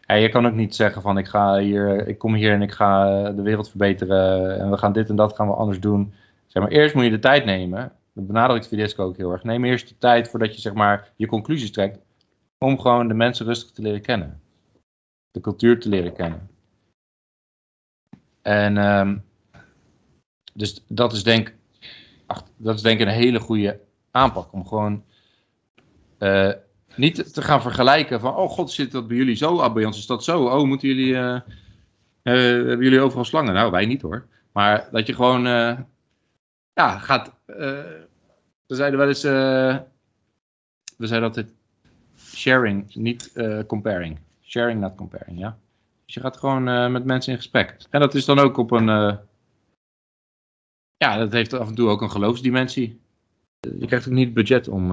Ja, 0.00 0.14
je 0.14 0.28
kan 0.28 0.46
ook 0.46 0.54
niet 0.54 0.74
zeggen 0.74 1.02
van 1.02 1.18
ik, 1.18 1.26
ga 1.26 1.58
hier, 1.58 2.08
ik 2.08 2.18
kom 2.18 2.34
hier 2.34 2.52
en 2.52 2.62
ik 2.62 2.72
ga 2.72 3.22
de 3.30 3.42
wereld 3.42 3.68
verbeteren 3.68 4.58
en 4.58 4.70
we 4.70 4.76
gaan 4.76 4.92
dit 4.92 5.08
en 5.08 5.16
dat 5.16 5.36
gaan 5.36 5.46
we 5.46 5.54
anders 5.54 5.80
doen. 5.80 6.14
Zeg 6.56 6.64
maar, 6.64 6.74
eerst 6.74 6.94
moet 6.94 7.04
je 7.04 7.10
de 7.10 7.18
tijd 7.18 7.44
nemen. 7.44 7.92
Dat 8.14 8.26
benadrukt 8.26 8.66
Fidesco 8.66 9.04
ook 9.04 9.16
heel 9.16 9.32
erg. 9.32 9.42
Neem 9.42 9.64
eerst 9.64 9.88
de 9.88 9.98
tijd 9.98 10.28
voordat 10.28 10.54
je 10.54 10.60
zeg 10.60 10.74
maar, 10.74 11.12
je 11.16 11.26
conclusies 11.26 11.70
trekt. 11.70 11.98
Om 12.58 12.80
gewoon 12.80 13.08
de 13.08 13.14
mensen 13.14 13.46
rustig 13.46 13.70
te 13.70 13.82
leren 13.82 14.00
kennen. 14.00 14.40
De 15.30 15.40
cultuur 15.40 15.80
te 15.80 15.88
leren 15.88 16.12
kennen. 16.12 16.50
En 18.42 18.76
um, 18.76 19.24
dus 20.54 20.84
dat 20.88 21.12
is 21.12 21.22
denk, 21.22 21.54
dat 22.56 22.74
is 22.74 22.82
denk 22.82 23.00
ik 23.00 23.06
een 23.06 23.12
hele 23.12 23.40
goede 23.40 23.80
aanpak. 24.10 24.52
Om 24.52 24.66
gewoon 24.66 25.04
uh, 26.18 26.52
niet 26.94 27.34
te 27.34 27.42
gaan 27.42 27.62
vergelijken 27.62 28.20
van, 28.20 28.34
oh 28.34 28.50
god, 28.50 28.70
zit 28.70 28.92
dat 28.92 29.08
bij 29.08 29.16
jullie 29.16 29.36
zo, 29.36 29.58
ah, 29.58 29.74
bij 29.74 29.84
ons 29.84 29.98
is 29.98 30.06
dat 30.06 30.24
zo. 30.24 30.44
Oh, 30.44 30.66
moeten 30.66 30.88
jullie, 30.88 31.12
uh, 31.12 31.20
uh, 31.20 31.40
hebben 32.22 32.82
jullie 32.82 33.00
overal 33.00 33.24
slangen? 33.24 33.54
Nou, 33.54 33.70
wij 33.70 33.86
niet 33.86 34.02
hoor. 34.02 34.26
Maar 34.52 34.88
dat 34.90 35.06
je 35.06 35.14
gewoon, 35.14 35.46
ja, 36.76 36.98
gaat, 36.98 37.32
we 37.46 38.74
zeiden 38.74 38.98
wel 38.98 39.08
eens, 39.08 39.22
we 39.22 41.06
zeiden 41.06 41.28
altijd 41.28 41.52
sharing, 42.18 42.94
niet 42.94 43.32
comparing. 43.66 44.18
Sharing, 44.42 44.80
not 44.80 44.94
comparing, 44.94 45.38
ja. 45.38 45.58
Dus 46.04 46.14
je 46.14 46.20
gaat 46.20 46.36
gewoon 46.36 46.92
met 46.92 47.04
mensen 47.04 47.32
in 47.32 47.38
gesprek. 47.38 47.76
En 47.90 48.00
dat 48.00 48.14
is 48.14 48.24
dan 48.24 48.38
ook 48.38 48.56
op 48.56 48.70
een, 48.70 48.86
ja, 50.96 51.18
dat 51.18 51.32
heeft 51.32 51.52
af 51.52 51.68
en 51.68 51.74
toe 51.74 51.88
ook 51.88 52.02
een 52.02 52.10
geloofsdimensie. 52.10 53.00
Je 53.60 53.86
krijgt 53.86 54.06
ook 54.06 54.12
niet 54.12 54.24
het 54.24 54.34
budget 54.34 54.68
om, 54.68 54.90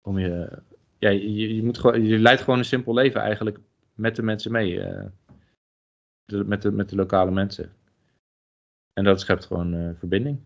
om 0.00 0.18
je, 0.18 0.62
ja, 0.98 1.08
je, 1.08 1.54
je, 1.54 1.62
moet 1.64 1.78
gewoon, 1.78 2.04
je 2.04 2.18
leidt 2.18 2.42
gewoon 2.42 2.58
een 2.58 2.64
simpel 2.64 2.94
leven 2.94 3.20
eigenlijk 3.20 3.58
met 3.94 4.16
de 4.16 4.22
mensen 4.22 4.52
mee. 4.52 4.82
Met, 6.24 6.62
de, 6.62 6.72
met 6.72 6.88
de 6.88 6.96
lokale 6.96 7.30
mensen. 7.30 7.72
En 9.00 9.06
dat 9.06 9.20
schept 9.20 9.46
gewoon 9.46 9.74
uh, 9.74 9.88
verbinding. 9.98 10.36
En 10.36 10.42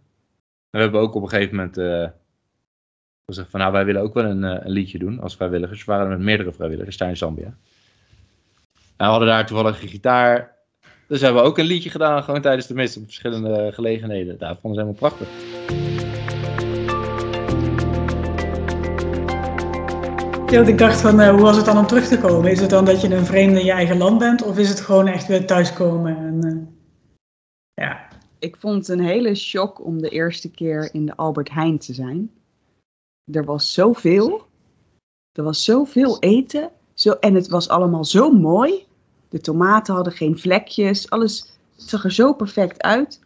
we 0.71 0.79
hebben 0.79 1.01
ook 1.01 1.15
op 1.15 1.23
een 1.23 1.29
gegeven 1.29 1.57
moment 1.57 1.79
uh, 1.79 2.07
gezegd 3.27 3.51
van 3.51 3.61
nou 3.61 3.73
wij 3.73 3.85
willen 3.85 4.03
ook 4.03 4.15
wel 4.15 4.25
een, 4.25 4.43
een, 4.43 4.71
liedje 4.71 4.99
doen 4.99 5.21
als 5.21 5.37
vrijwilligers. 5.37 5.85
We 5.85 5.93
waren 5.93 6.09
met 6.09 6.19
meerdere 6.19 6.53
vrijwilligers 6.53 6.97
daar 6.97 7.09
in 7.09 7.17
Zambia. 7.17 7.47
En 7.47 7.55
we 8.97 9.05
hadden 9.05 9.29
daar 9.29 9.47
toevallig 9.47 9.83
een 9.83 9.89
gitaar. 9.89 10.53
Dus 11.09 11.21
hebben 11.21 11.43
we 11.43 11.49
ook 11.49 11.59
een 11.59 11.65
liedje 11.65 11.91
gedaan, 11.91 12.23
gewoon 12.23 12.41
tijdens 12.41 12.67
de 12.67 12.75
mis 12.75 12.97
op 12.97 13.05
verschillende 13.05 13.71
gelegenheden. 13.73 14.39
Daar 14.39 14.57
vonden 14.61 14.81
ze 14.81 14.87
helemaal 14.87 15.11
prachtig. 15.11 15.29
Ik 20.69 20.79
dacht 20.79 21.01
van, 21.01 21.29
hoe 21.29 21.41
was 21.41 21.57
het 21.57 21.65
dan 21.65 21.79
om 21.79 21.87
terug 21.87 22.07
te 22.07 22.19
komen? 22.19 22.51
Is 22.51 22.61
het 22.61 22.71
dan 22.71 22.85
dat 22.85 23.01
je 23.01 23.15
een 23.15 23.27
vreemde 23.27 23.59
in 23.59 23.65
je 23.67 23.73
eigen 23.73 23.97
land 23.97 24.19
bent? 24.19 24.43
Of 24.43 24.59
is 24.59 24.69
het 24.69 24.81
gewoon 24.81 25.07
echt 25.07 25.27
weer 25.27 25.47
thuiskomen? 25.47 26.17
En. 26.17 26.74
Ik 28.45 28.57
vond 28.57 28.87
het 28.87 28.99
een 28.99 29.05
hele 29.05 29.35
shock 29.35 29.85
om 29.85 30.01
de 30.01 30.09
eerste 30.09 30.51
keer 30.51 30.89
in 30.93 31.07
de 31.07 31.17
Albert 31.17 31.51
Heijn 31.51 31.79
te 31.79 31.95
zijn. 31.95 32.31
Er 33.33 33.45
was 33.45 33.73
zoveel. 33.73 34.47
Er 35.33 35.43
was 35.43 35.65
zoveel 35.65 36.19
eten. 36.19 36.71
Zo, 36.95 37.11
en 37.11 37.35
het 37.35 37.49
was 37.49 37.69
allemaal 37.69 38.05
zo 38.05 38.31
mooi. 38.31 38.87
De 39.29 39.41
tomaten 39.41 39.95
hadden 39.95 40.13
geen 40.13 40.39
vlekjes. 40.39 41.11
Alles 41.11 41.59
zag 41.77 42.05
er 42.05 42.13
zo 42.13 42.33
perfect 42.33 42.83
uit. 42.83 43.21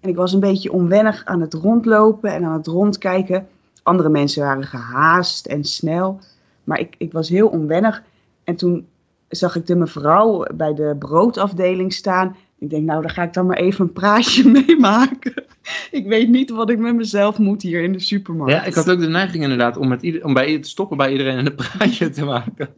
En 0.00 0.08
ik 0.08 0.16
was 0.16 0.32
een 0.32 0.40
beetje 0.40 0.72
onwennig 0.72 1.24
aan 1.24 1.40
het 1.40 1.54
rondlopen 1.54 2.32
en 2.32 2.44
aan 2.44 2.56
het 2.56 2.66
rondkijken. 2.66 3.48
Andere 3.82 4.08
mensen 4.08 4.42
waren 4.42 4.66
gehaast 4.66 5.46
en 5.46 5.64
snel. 5.64 6.20
Maar 6.64 6.78
ik, 6.78 6.94
ik 6.98 7.12
was 7.12 7.28
heel 7.28 7.48
onwennig. 7.48 8.02
En 8.44 8.56
toen 8.56 8.86
zag 9.28 9.56
ik 9.56 9.66
de 9.66 9.76
mevrouw 9.76 10.44
bij 10.54 10.74
de 10.74 10.96
broodafdeling 10.98 11.92
staan. 11.92 12.36
Ik 12.58 12.70
denk, 12.70 12.86
nou, 12.86 13.02
daar 13.02 13.10
ga 13.10 13.22
ik 13.22 13.32
dan 13.32 13.46
maar 13.46 13.56
even 13.56 13.84
een 13.84 13.92
praatje 13.92 14.48
mee 14.64 14.76
maken. 14.78 15.44
ik 15.90 16.06
weet 16.06 16.28
niet 16.28 16.50
wat 16.50 16.70
ik 16.70 16.78
met 16.78 16.94
mezelf 16.94 17.38
moet 17.38 17.62
hier 17.62 17.82
in 17.82 17.92
de 17.92 18.00
supermarkt. 18.00 18.52
Ja, 18.52 18.64
ik 18.64 18.74
had 18.74 18.90
ook 18.90 19.00
de 19.00 19.08
neiging 19.08 19.42
inderdaad 19.42 19.76
om, 19.76 19.88
met 19.88 20.02
ieder, 20.02 20.24
om 20.24 20.34
bij, 20.34 20.60
te 20.60 20.68
stoppen 20.68 20.96
bij 20.96 21.10
iedereen 21.10 21.38
en 21.38 21.46
een 21.46 21.54
praatje 21.54 22.10
te 22.10 22.24
maken. 22.24 22.68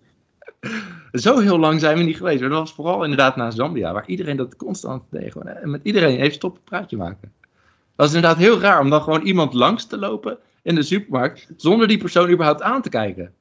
Zo 1.13 1.39
heel 1.39 1.59
lang 1.59 1.81
zijn 1.81 1.99
we 1.99 2.05
niet 2.05 2.17
geweest. 2.17 2.41
Dat 2.41 2.51
was 2.51 2.73
vooral 2.73 3.03
inderdaad 3.03 3.37
na 3.37 3.51
Zambia, 3.51 3.93
waar 3.93 4.07
iedereen 4.07 4.37
dat 4.37 4.57
constant 4.57 5.03
deed. 5.11 5.33
Gewoon, 5.33 5.49
en 5.49 5.71
met 5.71 5.81
iedereen 5.83 6.19
even 6.19 6.35
stoppen, 6.35 6.63
praatje 6.65 6.97
maken. 6.97 7.33
Dat 7.97 8.09
is 8.09 8.15
inderdaad 8.15 8.39
heel 8.39 8.61
raar 8.61 8.81
om 8.81 8.91
dan 8.91 9.03
gewoon 9.03 9.23
iemand 9.23 9.53
langs 9.53 9.87
te 9.87 9.99
lopen 9.99 10.39
in 10.63 10.75
de 10.75 10.83
supermarkt, 10.83 11.51
zonder 11.57 11.89
die 11.89 11.99
persoon 11.99 12.31
überhaupt 12.31 12.63
aan 12.63 12.83
te 12.83 12.89
kijken. 12.89 13.33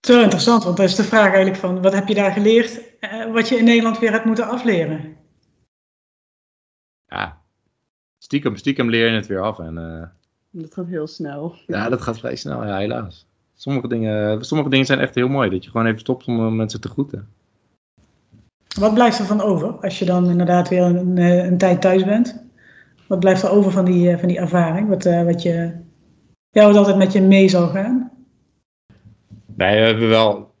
Zo 0.00 0.20
interessant, 0.22 0.64
want 0.64 0.76
dat 0.76 0.88
is 0.88 0.94
de 0.94 1.02
vraag 1.02 1.26
eigenlijk 1.26 1.56
van, 1.56 1.82
wat 1.82 1.92
heb 1.92 2.08
je 2.08 2.14
daar 2.14 2.32
geleerd, 2.32 2.98
eh, 3.00 3.32
wat 3.32 3.48
je 3.48 3.56
in 3.56 3.64
Nederland 3.64 3.98
weer 3.98 4.12
hebt 4.12 4.24
moeten 4.24 4.48
afleren? 4.48 5.16
Ja, 7.06 7.40
stiekem, 8.18 8.56
stiekem 8.56 8.90
leer 8.90 9.10
je 9.10 9.16
het 9.16 9.26
weer 9.26 9.40
af. 9.40 9.58
En, 9.58 9.76
uh, 9.78 10.06
dat 10.62 10.74
gaat 10.74 10.86
heel 10.86 11.06
snel. 11.06 11.54
Ja, 11.66 11.88
dat 11.88 12.02
gaat 12.02 12.18
vrij 12.18 12.36
snel, 12.36 12.66
ja, 12.66 12.76
helaas. 12.76 13.26
Sommige 13.54 13.88
dingen, 13.88 14.44
sommige 14.44 14.70
dingen 14.70 14.86
zijn 14.86 14.98
echt 14.98 15.14
heel 15.14 15.28
mooi, 15.28 15.50
dat 15.50 15.64
je 15.64 15.70
gewoon 15.70 15.86
even 15.86 16.00
stopt 16.00 16.26
om 16.26 16.56
mensen 16.56 16.80
te 16.80 16.88
groeten. 16.88 17.28
Wat 18.78 18.94
blijft 18.94 19.18
er 19.18 19.24
van 19.24 19.40
over 19.40 19.72
als 19.72 19.98
je 19.98 20.04
dan 20.04 20.30
inderdaad 20.30 20.68
weer 20.68 20.82
een, 20.82 21.18
eh, 21.18 21.44
een 21.44 21.58
tijd 21.58 21.80
thuis 21.80 22.04
bent? 22.04 22.42
Wat 23.06 23.20
blijft 23.20 23.42
er 23.42 23.50
over 23.50 23.70
van 23.70 23.84
die, 23.84 24.16
van 24.16 24.28
die 24.28 24.38
ervaring? 24.38 24.88
Wat, 24.88 25.04
wat 25.04 25.42
je, 25.42 25.72
ja, 26.50 26.66
wat 26.66 26.76
altijd 26.76 26.96
met 26.96 27.12
je 27.12 27.20
mee 27.20 27.48
zal 27.48 27.68
gaan? 27.68 28.09
Wij 29.60 29.82
hebben 29.82 30.08
wel 30.08 30.54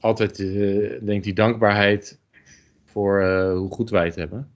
altijd, 0.00 0.38
uh, 0.38 1.00
denk 1.04 1.24
die 1.24 1.32
dankbaarheid 1.32 2.20
voor 2.84 3.22
uh, 3.22 3.52
hoe 3.56 3.70
goed 3.70 3.90
wij 3.90 4.04
het 4.04 4.14
hebben. 4.14 4.54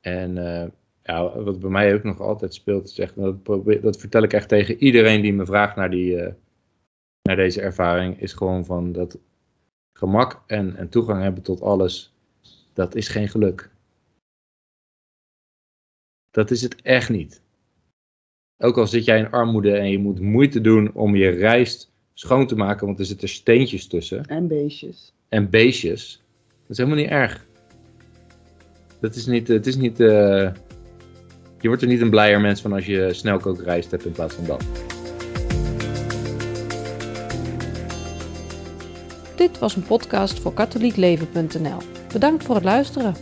En 0.00 0.36
uh, 0.36 0.66
ja, 1.02 1.42
wat 1.42 1.60
bij 1.60 1.70
mij 1.70 1.94
ook 1.94 2.02
nog 2.02 2.20
altijd 2.20 2.54
speelt, 2.54 2.88
is 2.88 2.98
echt, 2.98 3.14
dat, 3.14 3.44
dat 3.82 3.96
vertel 3.98 4.22
ik 4.22 4.32
echt 4.32 4.48
tegen 4.48 4.76
iedereen 4.76 5.22
die 5.22 5.32
me 5.32 5.46
vraagt 5.46 5.76
naar, 5.76 5.90
die, 5.90 6.16
naar 7.22 7.36
deze 7.36 7.60
ervaring, 7.60 8.20
is 8.20 8.32
gewoon 8.32 8.64
van 8.64 8.92
dat 8.92 9.18
gemak 9.92 10.42
en, 10.46 10.76
en 10.76 10.88
toegang 10.88 11.22
hebben 11.22 11.42
tot 11.42 11.60
alles, 11.60 12.14
dat 12.72 12.94
is 12.94 13.08
geen 13.08 13.28
geluk. 13.28 13.70
Dat 16.30 16.50
is 16.50 16.62
het 16.62 16.82
echt 16.82 17.10
niet. 17.10 17.44
Ook 18.58 18.78
al 18.78 18.86
zit 18.86 19.04
jij 19.04 19.18
in 19.18 19.30
armoede 19.30 19.72
en 19.72 19.90
je 19.90 19.98
moet 19.98 20.20
moeite 20.20 20.60
doen 20.60 20.90
om 20.94 21.16
je 21.16 21.28
rijst 21.28 21.90
schoon 22.14 22.46
te 22.46 22.56
maken, 22.56 22.86
want 22.86 22.98
er 22.98 23.04
zitten 23.04 23.28
steentjes 23.28 23.86
tussen. 23.86 24.24
En 24.24 24.48
beestjes. 24.48 25.12
En 25.28 25.50
beestjes. 25.50 26.22
Dat 26.60 26.70
is 26.70 26.76
helemaal 26.76 26.98
niet 26.98 27.10
erg. 27.10 27.46
Dat 29.00 29.14
is 29.14 29.26
niet, 29.26 29.48
het 29.48 29.66
is 29.66 29.76
niet, 29.76 30.00
uh, 30.00 30.08
je 31.60 31.68
wordt 31.68 31.82
er 31.82 31.88
niet 31.88 32.00
een 32.00 32.10
blijer 32.10 32.40
mens 32.40 32.60
van 32.60 32.72
als 32.72 32.86
je 32.86 33.12
snelkook 33.12 33.62
rijst 33.62 33.90
hebt 33.90 34.04
in 34.04 34.12
plaats 34.12 34.34
van 34.34 34.44
dat. 34.44 34.64
Dit 39.36 39.58
was 39.58 39.76
een 39.76 39.86
podcast 39.86 40.38
voor 40.38 40.54
katholiekleven.nl. 40.54 41.78
Bedankt 42.12 42.44
voor 42.44 42.54
het 42.54 42.64
luisteren. 42.64 43.14